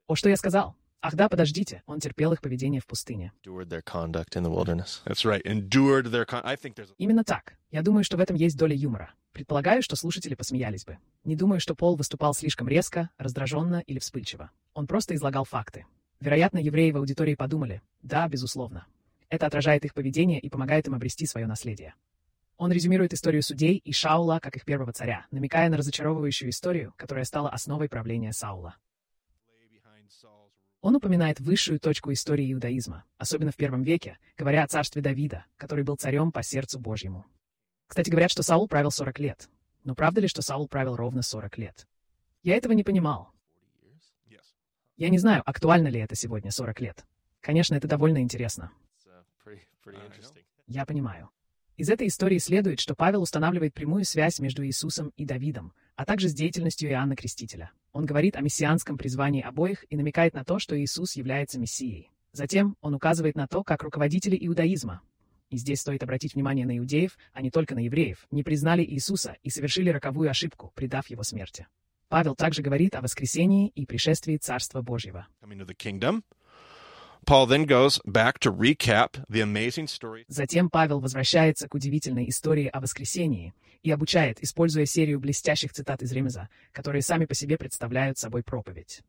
[0.07, 0.75] О, что я сказал?
[1.01, 3.33] Ах да, подождите, он терпел их поведение в пустыне.
[5.03, 5.43] Right.
[6.25, 6.95] Con-.
[6.97, 7.57] Именно так.
[7.71, 9.13] Я думаю, что в этом есть доля юмора.
[9.31, 10.97] Предполагаю, что слушатели посмеялись бы.
[11.23, 14.51] Не думаю, что Пол выступал слишком резко, раздраженно или вспыльчиво.
[14.73, 15.85] Он просто излагал факты.
[16.19, 18.85] Вероятно, евреи в аудитории подумали, да, безусловно.
[19.29, 21.95] Это отражает их поведение и помогает им обрести свое наследие.
[22.57, 27.23] Он резюмирует историю судей и Шаула как их первого царя, намекая на разочаровывающую историю, которая
[27.23, 28.75] стала основой правления Саула.
[30.81, 35.85] Он упоминает высшую точку истории иудаизма, особенно в первом веке, говоря о царстве Давида, который
[35.85, 37.25] был царем по сердцу Божьему.
[37.91, 39.49] Кстати, говорят, что Саул правил 40 лет.
[39.83, 41.87] Но правда ли, что Саул правил ровно 40 лет?
[42.41, 43.33] Я этого не понимал.
[43.81, 44.29] 40 years?
[44.29, 44.45] Yes.
[44.95, 47.05] Я не знаю, актуально ли это сегодня 40 лет.
[47.41, 48.71] Конечно, это довольно интересно.
[50.67, 51.31] Я понимаю.
[51.75, 56.29] Из этой истории следует, что Павел устанавливает прямую связь между Иисусом и Давидом, а также
[56.29, 57.71] с деятельностью Иоанна Крестителя.
[57.91, 62.09] Он говорит о мессианском призвании обоих и намекает на то, что Иисус является Мессией.
[62.31, 65.01] Затем он указывает на то, как руководители иудаизма,
[65.51, 69.35] и здесь стоит обратить внимание на иудеев, а не только на евреев, не признали Иисуса
[69.43, 71.67] и совершили роковую ошибку, предав его смерти.
[72.07, 75.27] Павел также говорит о воскресении и пришествии Царства Божьего.
[80.27, 86.11] Затем Павел возвращается к удивительной истории о воскресении и обучает, используя серию блестящих цитат из
[86.11, 89.01] Ремеза, которые сами по себе представляют собой проповедь.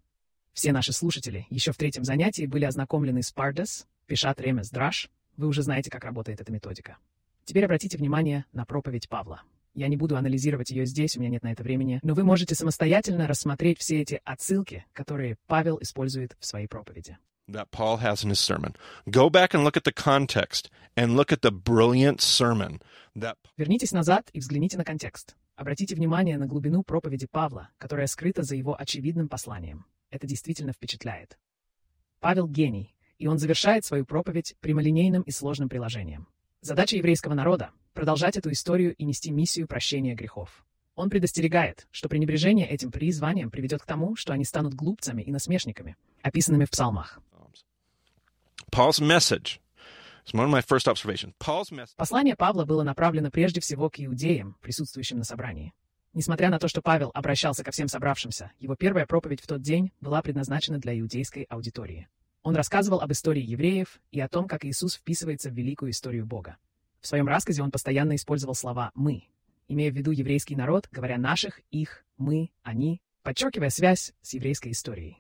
[0.53, 5.09] Все наши слушатели еще в третьем занятии были ознакомлены с Пардес, Пишат Ремез Драш.
[5.37, 6.99] Вы уже знаете, как работает эта методика.
[7.45, 9.43] Теперь обратите внимание на проповедь Павла.
[9.75, 12.55] Я не буду анализировать ее здесь, у меня нет на это времени, но вы можете
[12.55, 17.19] самостоятельно рассмотреть все эти отсылки, которые Павел использует в своей проповеди.
[17.49, 18.75] that Paul has in his sermon.
[19.11, 22.81] Go back and look at the context and look at the brilliant sermon
[23.17, 25.37] that Вернитесь назад и взгляните на контекст.
[25.57, 29.87] Обратите внимание на глубину проповеди Павла, которая скрыта за его очевидным посланием.
[30.11, 31.39] Это действительно впечатляет.
[32.21, 36.27] Павел— гений, и он завершает свою проповедь прямолинейным и сложным приложением.
[36.61, 40.67] Задача еврейского народа— продолжать эту историю и нести миссию прощения грехов.
[40.97, 45.97] Он предостерегает, что пренебрежение этим призванием приведет к тому, что они станут глупцами и насмешниками,
[46.21, 47.21] описанными в псалмах.
[51.95, 55.73] Послание Павла было направлено прежде всего к иудеям, присутствующим на собрании.
[56.13, 59.93] Несмотря на то, что Павел обращался ко всем собравшимся, его первая проповедь в тот день
[60.01, 62.09] была предназначена для иудейской аудитории.
[62.43, 66.57] Он рассказывал об истории евреев и о том, как Иисус вписывается в великую историю Бога.
[67.01, 69.25] В своем рассказе он постоянно использовал слова «мы»,
[69.69, 75.19] имея в виду еврейский народ, говоря «наших», «их», «мы», «они», подчеркивая связь с еврейской историей.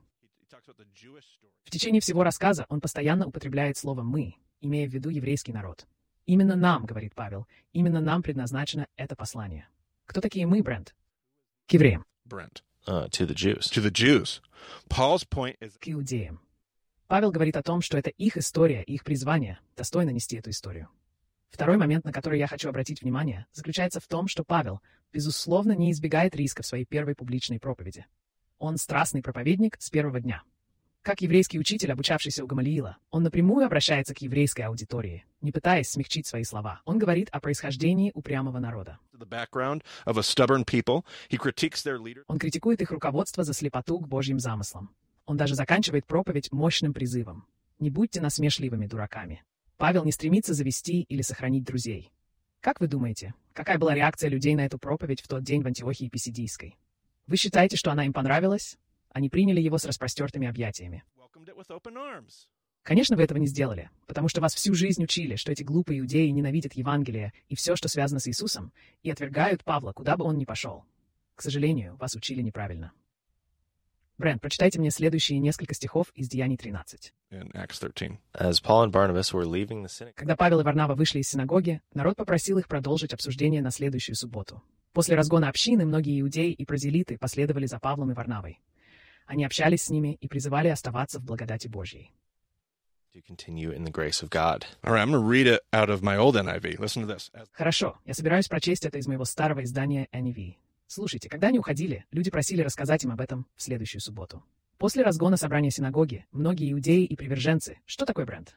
[1.64, 5.86] В течение всего рассказа он постоянно употребляет слово «мы», имея в виду еврейский народ.
[6.26, 9.68] «Именно нам,— говорит Павел,— именно нам предназначено это послание».
[10.06, 10.94] Кто такие мы, Брент?
[11.68, 12.62] К евреям, Brent.
[12.86, 13.70] Uh, to the Jews.
[13.70, 14.40] To the Jews.
[14.88, 16.40] Paul's point is к иудеям.
[17.12, 20.88] Павел говорит о том, что это их история и их призвание достойно нести эту историю.
[21.50, 24.80] Второй момент, на который я хочу обратить внимание, заключается в том, что Павел,
[25.12, 28.06] безусловно, не избегает риска в своей первой публичной проповеди.
[28.58, 30.42] Он страстный проповедник с первого дня.
[31.02, 36.26] Как еврейский учитель, обучавшийся у Гамалиила, он напрямую обращается к еврейской аудитории, не пытаясь смягчить
[36.26, 36.80] свои слова.
[36.86, 38.98] Он говорит о происхождении упрямого народа.
[42.26, 44.94] Он критикует их руководство за слепоту к Божьим замыслам.
[45.26, 47.46] Он даже заканчивает проповедь мощным призывом.
[47.78, 49.42] Не будьте насмешливыми дураками.
[49.76, 52.10] Павел не стремится завести или сохранить друзей.
[52.60, 56.08] Как вы думаете, какая была реакция людей на эту проповедь в тот день в Антиохии
[56.08, 56.76] Писидийской?
[57.26, 58.78] Вы считаете, что она им понравилась?
[59.10, 61.04] Они приняли его с распростертыми объятиями.
[62.82, 66.28] Конечно, вы этого не сделали, потому что вас всю жизнь учили, что эти глупые иудеи
[66.28, 70.44] ненавидят Евангелие и все, что связано с Иисусом, и отвергают Павла, куда бы он ни
[70.44, 70.84] пошел.
[71.36, 72.92] К сожалению, вас учили неправильно.
[74.22, 77.12] Брент, прочитайте мне следующие несколько стихов из Деяний 13.
[77.32, 78.20] In Acts 13.
[78.32, 81.80] As Paul and Barnabas were leaving the synagogue, Когда Павел и Варнава вышли из синагоги,
[81.92, 84.62] народ попросил их продолжить обсуждение на следующую субботу.
[84.92, 88.60] После разгона общины многие иудеи и прозелиты последовали за Павлом и Варнавой.
[89.26, 92.14] Они общались с ними и призывали оставаться в благодати Божьей.
[96.44, 97.48] NIV.
[97.50, 100.61] Хорошо, я собираюсь прочесть это из моего старого издания NEV.
[100.94, 104.44] Слушайте, когда они уходили, люди просили рассказать им об этом в следующую субботу.
[104.76, 107.78] После разгона собрания синагоги, многие иудеи и приверженцы...
[107.86, 108.54] Что такое бренд?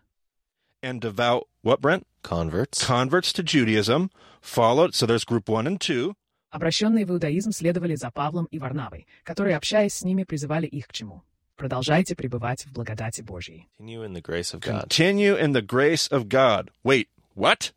[0.84, 2.04] And devout, what, Brent?
[2.24, 4.10] Converts Converts to Judaism
[4.41, 4.93] followed.
[4.93, 6.13] So there's group one and two.
[6.52, 10.91] Обращенные в иудаизм следовали за Павлом и Варнавой, которые, общаясь с ними, призывали их к
[10.91, 11.24] чему?
[11.56, 13.69] Продолжайте пребывать в благодати Божьей.
[13.80, 14.89] continue in the grace of God.
[14.89, 16.69] Continue in the grace of God.
[16.84, 17.71] Wait, what?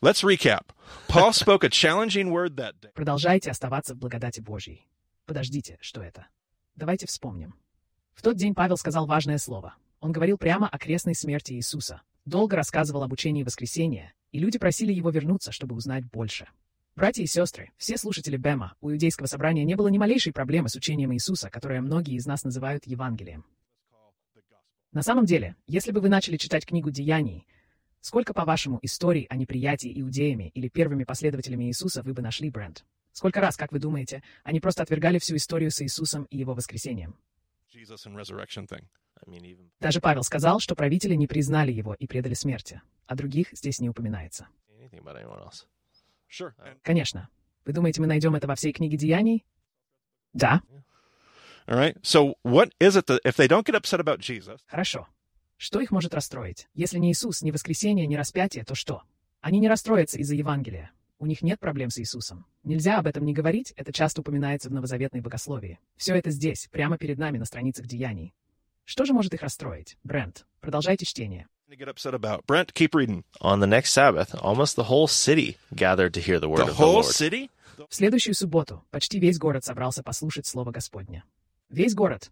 [0.00, 0.70] Let's recap.
[1.08, 2.90] Paul spoke a challenging word that day.
[2.94, 4.86] Продолжайте оставаться в благодати Божьей.
[5.26, 6.28] Подождите, что это?
[6.76, 7.56] Давайте вспомним.
[8.14, 9.74] В тот день Павел сказал важное слово.
[9.98, 14.92] Он говорил прямо о крестной смерти Иисуса, долго рассказывал об учении воскресения, и люди просили
[14.92, 16.46] его вернуться, чтобы узнать больше.
[16.94, 20.76] Братья и сестры, все слушатели Бема, у иудейского собрания не было ни малейшей проблемы с
[20.76, 23.44] учением Иисуса, которое многие из нас называют Евангелием.
[24.92, 27.48] На самом деле, если бы вы начали читать книгу «Деяний»,
[28.00, 32.84] сколько, по-вашему, историй о неприятии иудеями или первыми последователями Иисуса вы бы нашли, Брент?
[33.12, 37.16] Сколько раз, как вы думаете, они просто отвергали всю историю с Иисусом и его воскресением?
[39.80, 43.88] Даже Павел сказал, что правители не признали его и предали смерти, а других здесь не
[43.88, 44.46] упоминается.
[46.82, 47.28] Конечно.
[47.64, 49.44] Вы думаете, мы найдем это во всей книге Деяний?
[50.32, 50.62] Да,
[54.66, 55.06] хорошо.
[55.58, 56.68] Что их может расстроить?
[56.74, 59.02] Если не Иисус, ни воскресение, ни распятие, то что?
[59.40, 60.92] Они не расстроятся из-за Евангелия.
[61.18, 62.46] У них нет проблем с Иисусом.
[62.62, 65.80] Нельзя об этом не говорить, это часто упоминается в новозаветной богословии.
[65.96, 68.32] Все это здесь, прямо перед нами на страницах Деяний.
[68.84, 69.98] Что же может их расстроить?
[70.04, 71.48] Брент, продолжайте чтение.
[71.68, 72.46] to get upset about?
[72.46, 73.24] Brent, keep reading.
[73.40, 76.76] On the next Sabbath, almost the whole city gathered to hear the word The of
[76.76, 77.06] the whole Lord.
[77.06, 77.50] city?
[77.88, 81.24] В следующую субботу почти весь город собрался послушать Слово Господня.
[81.68, 82.30] Весь город.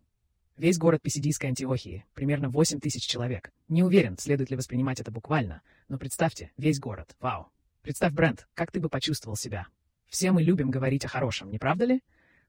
[0.56, 3.52] Весь город Писидийской Антиохии, примерно 8 тысяч человек.
[3.68, 7.14] Не уверен, следует ли воспринимать это буквально, но представьте, весь город.
[7.20, 7.48] Вау.
[7.82, 9.66] Представь, Брент, как ты бы почувствовал себя.
[10.08, 12.02] Все мы любим говорить о хорошем, не правда ли?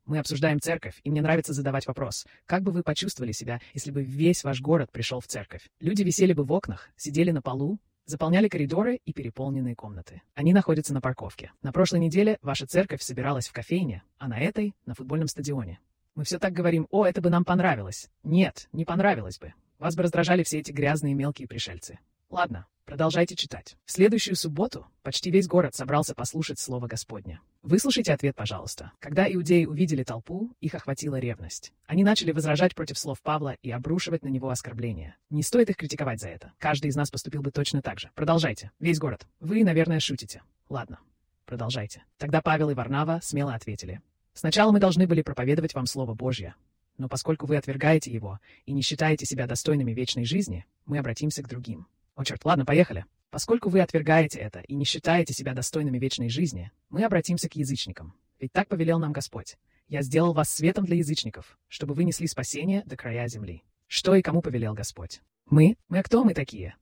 [0.06, 4.04] Мы обсуждаем церковь, и мне нравится задавать вопрос, как бы вы почувствовали себя, если бы
[4.04, 5.70] весь ваш город пришел в церковь?
[5.82, 10.22] Люди висели бы в окнах, сидели на полу, заполняли коридоры и переполненные комнаты.
[10.34, 11.52] Они находятся на парковке.
[11.62, 15.82] На прошлой неделе ваша церковь собиралась в кофейне, а на этой— на футбольном стадионе.
[16.18, 18.10] Мы все так говорим, о, это бы нам понравилось.
[18.24, 19.54] Нет, не понравилось бы.
[19.78, 22.00] Вас бы раздражали все эти грязные мелкие пришельцы.
[22.32, 23.78] Ладно, продолжайте читать.
[23.86, 27.40] В следующую субботу почти весь город собрался послушать Слово Господне.
[27.62, 28.94] Выслушайте ответ, пожалуйста.
[28.98, 31.72] Когда иудеи увидели толпу, их охватила ревность.
[31.86, 35.18] Они начали возражать против слов Павла и обрушивать на него оскорбления.
[35.30, 36.52] Не стоит их критиковать за это.
[36.58, 38.10] Каждый из нас поступил бы точно так же.
[38.16, 38.72] Продолжайте.
[38.80, 39.28] Весь город.
[39.40, 40.42] Вы, наверное, шутите.
[40.68, 40.98] Ладно.
[41.46, 42.04] Продолжайте.
[42.18, 44.02] Тогда Павел и Варнава смело ответили.
[44.38, 46.54] Сначала мы должны были проповедовать вам Слово Божье.
[47.00, 51.50] Но поскольку вы отвергаете его и не считаете себя достойными вечной жизни, мы обратимся к
[51.50, 51.88] другим.
[52.16, 53.06] О, черт, ладно, поехали.
[53.32, 58.14] Поскольку вы отвергаете это и не считаете себя достойными вечной жизни, мы обратимся к язычникам.
[58.40, 59.58] Ведь так повелел нам Господь.
[59.88, 63.64] Я сделал вас светом для язычников, чтобы вы несли спасение до края земли.
[63.88, 65.22] Что и кому повелел Господь?
[65.50, 65.78] Мы?
[65.90, 66.76] Мы а кто мы такие?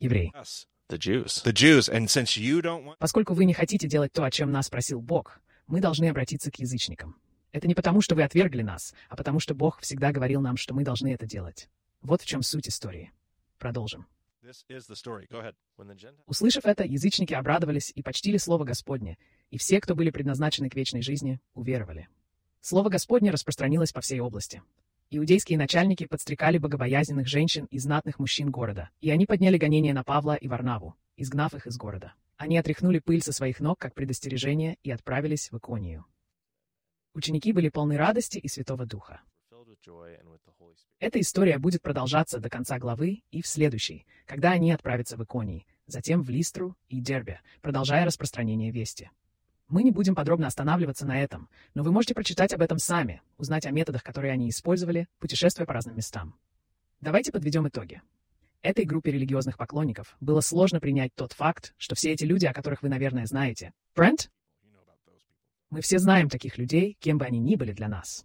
[0.00, 0.34] Евреи.
[0.90, 1.42] The Jews.
[1.44, 1.88] the Jews.
[1.88, 5.00] And since you don't want, Поскольку вы не хотите делать то, о чем нас просил
[5.00, 7.16] Бог, мы должны обратиться к язычникам.
[7.52, 10.74] Это не потому, что вы отвергли нас, а потому, что Бог всегда говорил нам, что
[10.74, 11.68] мы должны это делать.
[12.02, 13.12] Вот в чем суть истории.
[13.58, 14.06] Продолжим.
[15.40, 15.54] ahead.
[15.78, 19.16] Gentiles Услышав это, язычники обрадовались и почтили Слово Господне,
[19.50, 22.08] и все, кто были предназначены к вечной жизни, уверовали.
[22.60, 24.62] Слово Господне распространилось по всей области.
[25.10, 30.34] Иудейские начальники подстрекали богобоязненных женщин и знатных мужчин города, и они подняли гонение на Павла
[30.34, 32.14] и Варнаву, изгнав их из города.
[32.36, 36.04] Они отряхнули пыль со своих ног как предостережение и отправились в Иконию.
[37.14, 39.20] Ученики были полны радости и Святого Духа.
[40.98, 45.66] Эта история будет продолжаться до конца главы и в следующей, когда они отправятся в Иконии,
[45.86, 49.10] затем в Листру и Дербе, продолжая распространение вести.
[49.68, 53.66] Мы не будем подробно останавливаться на этом, но вы можете прочитать об этом сами, узнать
[53.66, 56.34] о методах, которые они использовали, путешествуя по разным местам.
[57.00, 58.02] Давайте подведем итоги.
[58.64, 62.80] Этой группе религиозных поклонников было сложно принять тот факт, что все эти люди, о которых
[62.80, 64.30] вы, наверное, знаете, Брент,
[65.68, 68.24] Мы все знаем таких людей, кем бы они ни были для нас.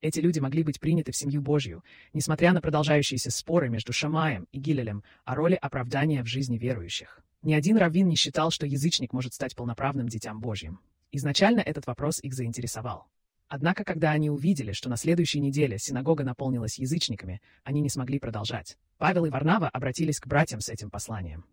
[0.00, 4.60] Эти люди могли быть приняты в семью Божью, несмотря на продолжающиеся споры между Шамаем и
[4.60, 7.20] Гилелем о роли оправдания в жизни верующих.
[7.42, 10.78] Ни один раввин не считал, что язычник может стать полноправным детям Божьим.
[11.10, 13.08] Изначально этот вопрос их заинтересовал.
[13.54, 18.78] Однако, когда они увидели, что на следующей неделе синагога наполнилась язычниками, они не смогли продолжать.
[18.96, 21.44] Павел и Варнава обратились к братьям с этим посланием.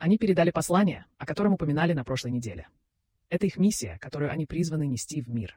[0.00, 2.66] Они передали послание, о котором упоминали на прошлой неделе.
[3.28, 5.56] Это их миссия, которую они призваны нести в мир.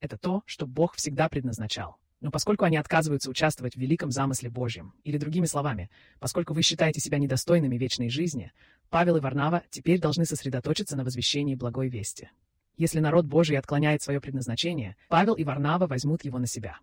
[0.00, 1.98] Это то, что Бог всегда предназначал.
[2.22, 5.90] Но поскольку они отказываются участвовать в великом замысле Божьем, или другими словами,
[6.20, 8.50] поскольку вы считаете себя недостойными вечной жизни,
[8.88, 12.30] Павел и Варнава теперь должны сосредоточиться на возвещении благой вести.
[12.76, 16.78] Если народ Божий отклоняет свое предназначение, Павел и Варнава возьмут его на себя.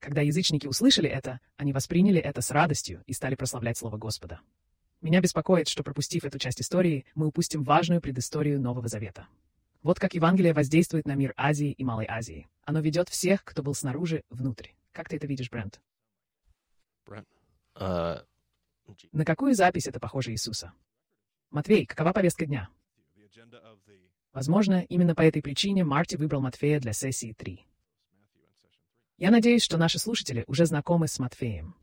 [0.00, 4.40] Когда язычники услышали это, они восприняли это с радостью и стали прославлять Слово Господа.
[5.00, 9.28] Меня беспокоит, что, пропустив эту часть истории, мы упустим важную предысторию Нового Завета.
[9.82, 12.48] Вот как Евангелие воздействует на мир Азии и Малой Азии.
[12.64, 14.70] Оно ведет всех, кто был снаружи, внутрь.
[14.90, 15.80] Как ты это видишь, Брент?
[17.06, 17.26] Brent.
[17.76, 18.22] Uh,
[19.12, 20.72] На какую запись это похоже Иисуса?
[21.50, 22.68] Матвей, какова повестка дня?
[24.32, 27.54] Возможно, именно по этой причине Марти выбрал Матфея для сессии 3.
[27.54, 28.86] Matthew in session three.
[29.16, 31.74] Я надеюсь, что наши слушатели уже знакомы с Матфеем.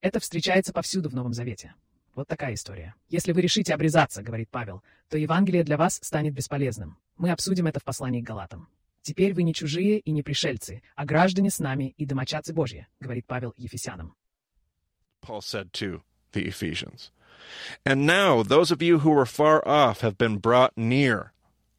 [0.00, 1.74] Это встречается повсюду в Новом Завете.
[2.16, 2.96] Вот такая история.
[3.08, 6.98] Если вы решите обрезаться, говорит Павел, то Евангелие для вас станет бесполезным.
[7.16, 8.68] Мы обсудим это в послании к Галатам.
[9.02, 13.26] Теперь вы не чужие и не пришельцы, а граждане с нами и домочадцы Божьи, говорит
[13.26, 14.14] Павел Ефесянам.
[15.20, 17.10] Paul said to the Ephesians.
[17.84, 21.32] And now those of you who were far off have been brought near,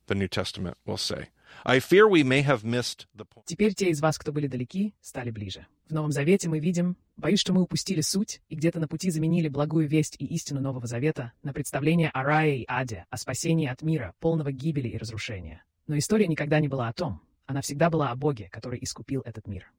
[0.07, 1.29] the New Testament will say.
[1.65, 3.45] I fear we may have missed the point.
[3.45, 5.67] Теперь те из вас, кто были далеки, стали ближе.
[5.89, 9.47] В Новом Завете мы видим, боюсь, что мы упустили суть и где-то на пути заменили
[9.47, 13.81] благую весть и истину Нового Завета на представление о рае и аде, о спасении от
[13.81, 15.63] мира, полного гибели и разрушения.
[15.89, 17.21] Но история никогда не была о том.
[17.47, 19.69] Она всегда была о Боге, который искупил этот мир.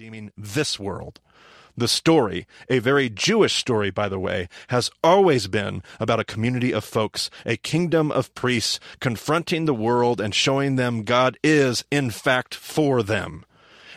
[0.00, 1.20] redeeming this world.
[1.76, 6.72] The story, a very Jewish story, by the way, has always been about a community
[6.72, 12.10] of folks, a kingdom of priests confronting the world and showing them God is, in
[12.10, 13.44] fact, for them.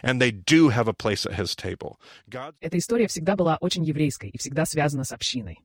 [0.04, 1.99] And they do have a place at his table.
[2.30, 5.60] God Эта история всегда была очень еврейской и всегда связана с общиной.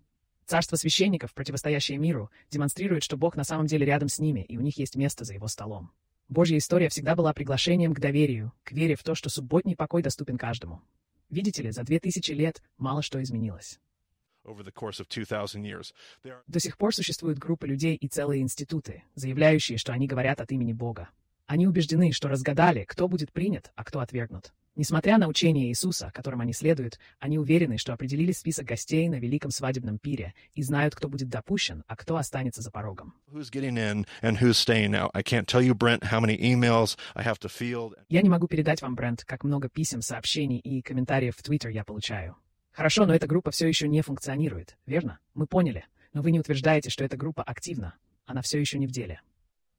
[0.48, 4.62] Царство священников, противостоящее миру, демонстрирует, что Бог на самом деле рядом с ними, и у
[4.62, 5.92] них есть место за его столом.
[6.30, 10.38] Божья история всегда была приглашением к доверию, к вере в то, что субботний покой доступен
[10.38, 10.80] каждому.
[11.28, 13.78] Видите ли, за две тысячи лет мало что изменилось.
[14.46, 15.92] over the course of 2,000 years.
[16.24, 20.40] There are До сих пор существуют группы людей и целые институты, заявляющие, что они говорят
[20.40, 21.10] от имени Бога.
[21.44, 24.54] Они убеждены, что разгадали, кто будет принят, а кто отвергнут.
[24.78, 29.50] Несмотря на учение Иисуса, которым они следуют, они уверены, что определили список гостей на великом
[29.50, 33.12] свадебном пире и знают, кто будет допущен, а кто останется за порогом.
[38.08, 41.82] Я не могу передать вам, Брент, как много писем, сообщений и комментариев в Твиттер я
[41.82, 42.36] получаю.
[42.70, 45.18] Хорошо, но эта группа все еще не функционирует, верно?
[45.34, 45.86] Мы поняли.
[46.12, 47.94] Но вы не утверждаете, что эта группа активна.
[48.26, 49.22] Она все еще не в деле.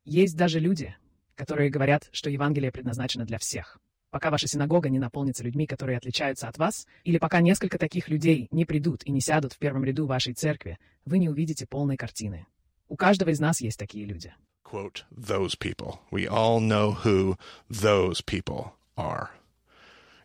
[0.03, 0.93] Есть даже люди,
[1.35, 3.79] которые говорят, что Евангелие предназначено для всех.
[4.11, 8.47] Пока ваша синагога не наполнится людьми, которые отличаются от вас, или пока несколько таких людей
[8.51, 12.47] не придут и не сядут в первом ряду вашей церкви, вы не увидите полной картины.
[12.87, 14.33] У каждого из нас есть такие люди.
[14.63, 15.99] Quote, those people.
[16.11, 17.37] We all know who
[17.69, 19.29] those people are.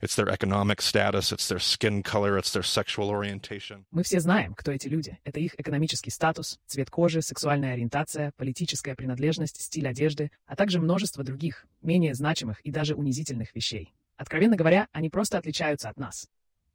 [0.05, 3.87] It's their economic status, it's their skin color, it's their sexual orientation.
[3.91, 5.19] Мы все знаем, кто эти люди.
[5.25, 11.25] Это их экономический статус, цвет кожи, сексуальная ориентация, политическая принадлежность, стиль одежды, а также множество
[11.25, 13.95] других, менее значимых и даже унизительных вещей.
[14.19, 16.29] Откровенно говоря, они просто отличаются от нас.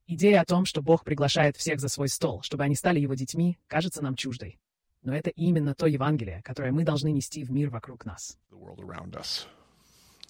[0.07, 3.59] Идея о том, что Бог приглашает всех за свой стол, чтобы они стали его детьми,
[3.67, 4.57] кажется нам чуждой.
[5.03, 8.39] Но это именно то Евангелие, которое мы должны нести в мир вокруг нас.
[8.49, 9.45] the world around us.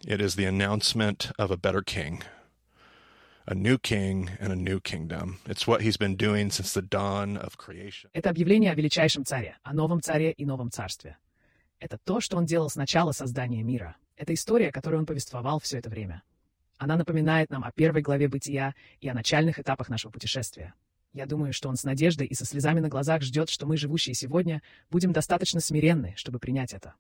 [0.05, 2.23] It is the announcement of a better king,
[8.13, 11.17] Это объявление о величайшем царе, о новом царе и новом царстве.
[11.79, 13.95] Это то, что он делал с начала создания мира.
[14.17, 16.21] Это история, которую он повествовал все это время.
[16.77, 20.75] Она напоминает нам о первой главе бытия и о начальных этапах нашего путешествия.
[21.11, 24.13] Я думаю, что он с надеждой и со слезами на глазах ждет, что мы, живущие
[24.13, 26.93] сегодня, будем достаточно смиренны, чтобы принять это.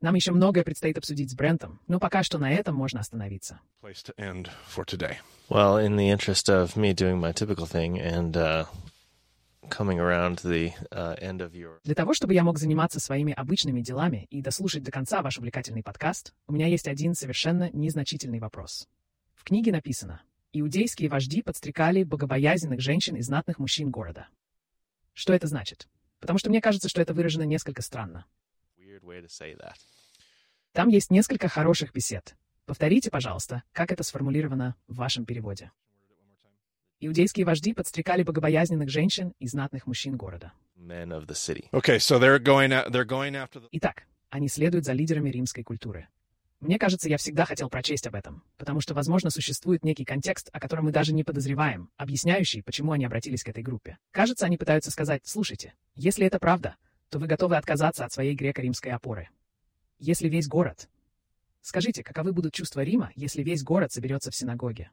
[0.00, 3.60] Нам еще многое предстоит обсудить с Брентом, но пока что на этом можно остановиться.
[3.82, 5.16] Place to end for today.
[5.48, 8.64] well, in the interest of me doing my typical thing and uh,
[9.68, 13.32] coming around to the uh, end of your Для того, чтобы я мог заниматься своими
[13.32, 18.38] обычными делами и дослушать до конца ваш увлекательный подкаст, у меня есть один совершенно незначительный
[18.38, 18.88] вопрос.
[19.34, 20.22] В книге написано,
[20.52, 24.28] иудейские вожди подстрекали богобоязненных женщин и знатных мужчин города.
[25.14, 25.88] Что это значит?
[26.20, 28.26] Потому что мне кажется, что это выражено несколько странно.
[30.72, 32.36] Там есть несколько хороших бесед.
[32.66, 35.70] Повторите, пожалуйста, как это сформулировано в вашем переводе.
[37.00, 40.52] Иудейские вожди подстрекали богобоязненных женщин и знатных мужчин города.
[40.76, 41.68] Men of the city.
[41.72, 45.62] Okay, so they're going a- they're going after the Итак, они следуют за лидерами римской
[45.62, 46.08] культуры.
[46.60, 50.58] Мне кажется, я всегда хотел прочесть об этом, потому что, возможно, существует некий контекст, о
[50.58, 53.98] котором мы даже не подозреваем, объясняющий, почему они обратились к этой группе.
[54.10, 56.76] Кажется, они пытаются сказать, слушайте, если это правда,
[57.08, 59.28] то вы готовы отказаться от своей греко-римской опоры.
[59.98, 60.88] Если весь город...
[61.62, 64.90] Скажите, каковы будут чувства Рима, если весь город соберется в синагоге?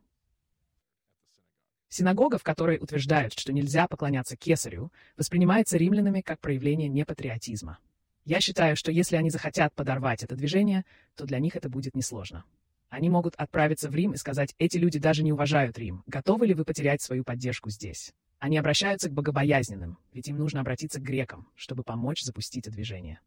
[1.87, 7.77] Синагога, в которой утверждают, что нельзя поклоняться кесарю, воспринимается римлянами как проявление непатриотизма.
[8.25, 10.85] Я считаю, что если они захотят подорвать это движение,
[11.15, 12.45] то для них это будет несложно.
[12.89, 16.03] Они могут отправиться в Рим и сказать, эти люди даже не уважают Рим.
[16.07, 18.13] Готовы ли вы потерять свою поддержку здесь?
[18.43, 23.21] Они обращаются к богобоязненным, ведь им нужно обратиться к грекам, чтобы помочь запустить движение.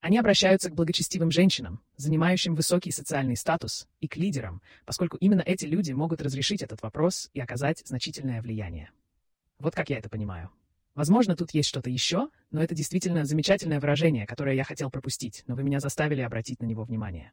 [0.00, 5.66] Они обращаются к благочестивым женщинам, занимающим высокий социальный статус, и к лидерам, поскольку именно эти
[5.66, 8.92] люди могут разрешить этот вопрос и оказать значительное влияние.
[9.58, 10.50] Вот как я это понимаю.
[10.94, 15.54] Возможно, тут есть что-то еще, но это действительно замечательное выражение, которое я хотел пропустить, но
[15.54, 17.32] вы меня заставили обратить на него внимание.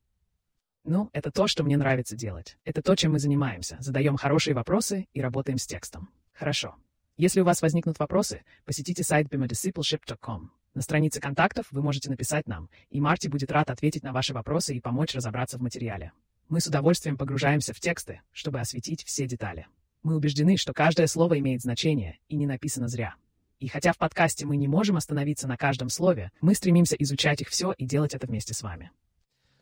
[0.83, 2.57] Ну, это то, что мне нравится делать.
[2.65, 3.77] Это то, чем мы занимаемся.
[3.79, 6.09] Задаем хорошие вопросы и работаем с текстом.
[6.33, 6.75] Хорошо.
[7.15, 10.51] Если у вас возникнут вопросы, посетите сайт bimodiscipleship.com.
[10.73, 14.75] На странице контактов вы можете написать нам, и Марти будет рад ответить на ваши вопросы
[14.75, 16.11] и помочь разобраться в материале.
[16.49, 19.67] Мы с удовольствием погружаемся в тексты, чтобы осветить все детали.
[20.01, 23.13] Мы убеждены, что каждое слово имеет значение и не написано зря.
[23.59, 27.49] И хотя в подкасте мы не можем остановиться на каждом слове, мы стремимся изучать их
[27.49, 28.89] все и делать это вместе с вами.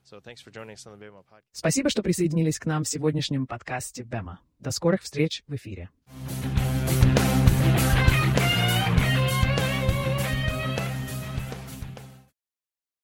[0.10, 0.20] So.
[1.52, 4.40] Спасибо, что присоединились к нам в сегодняшнем подкасте Бема.
[4.60, 5.90] До скорых встреч в эфире.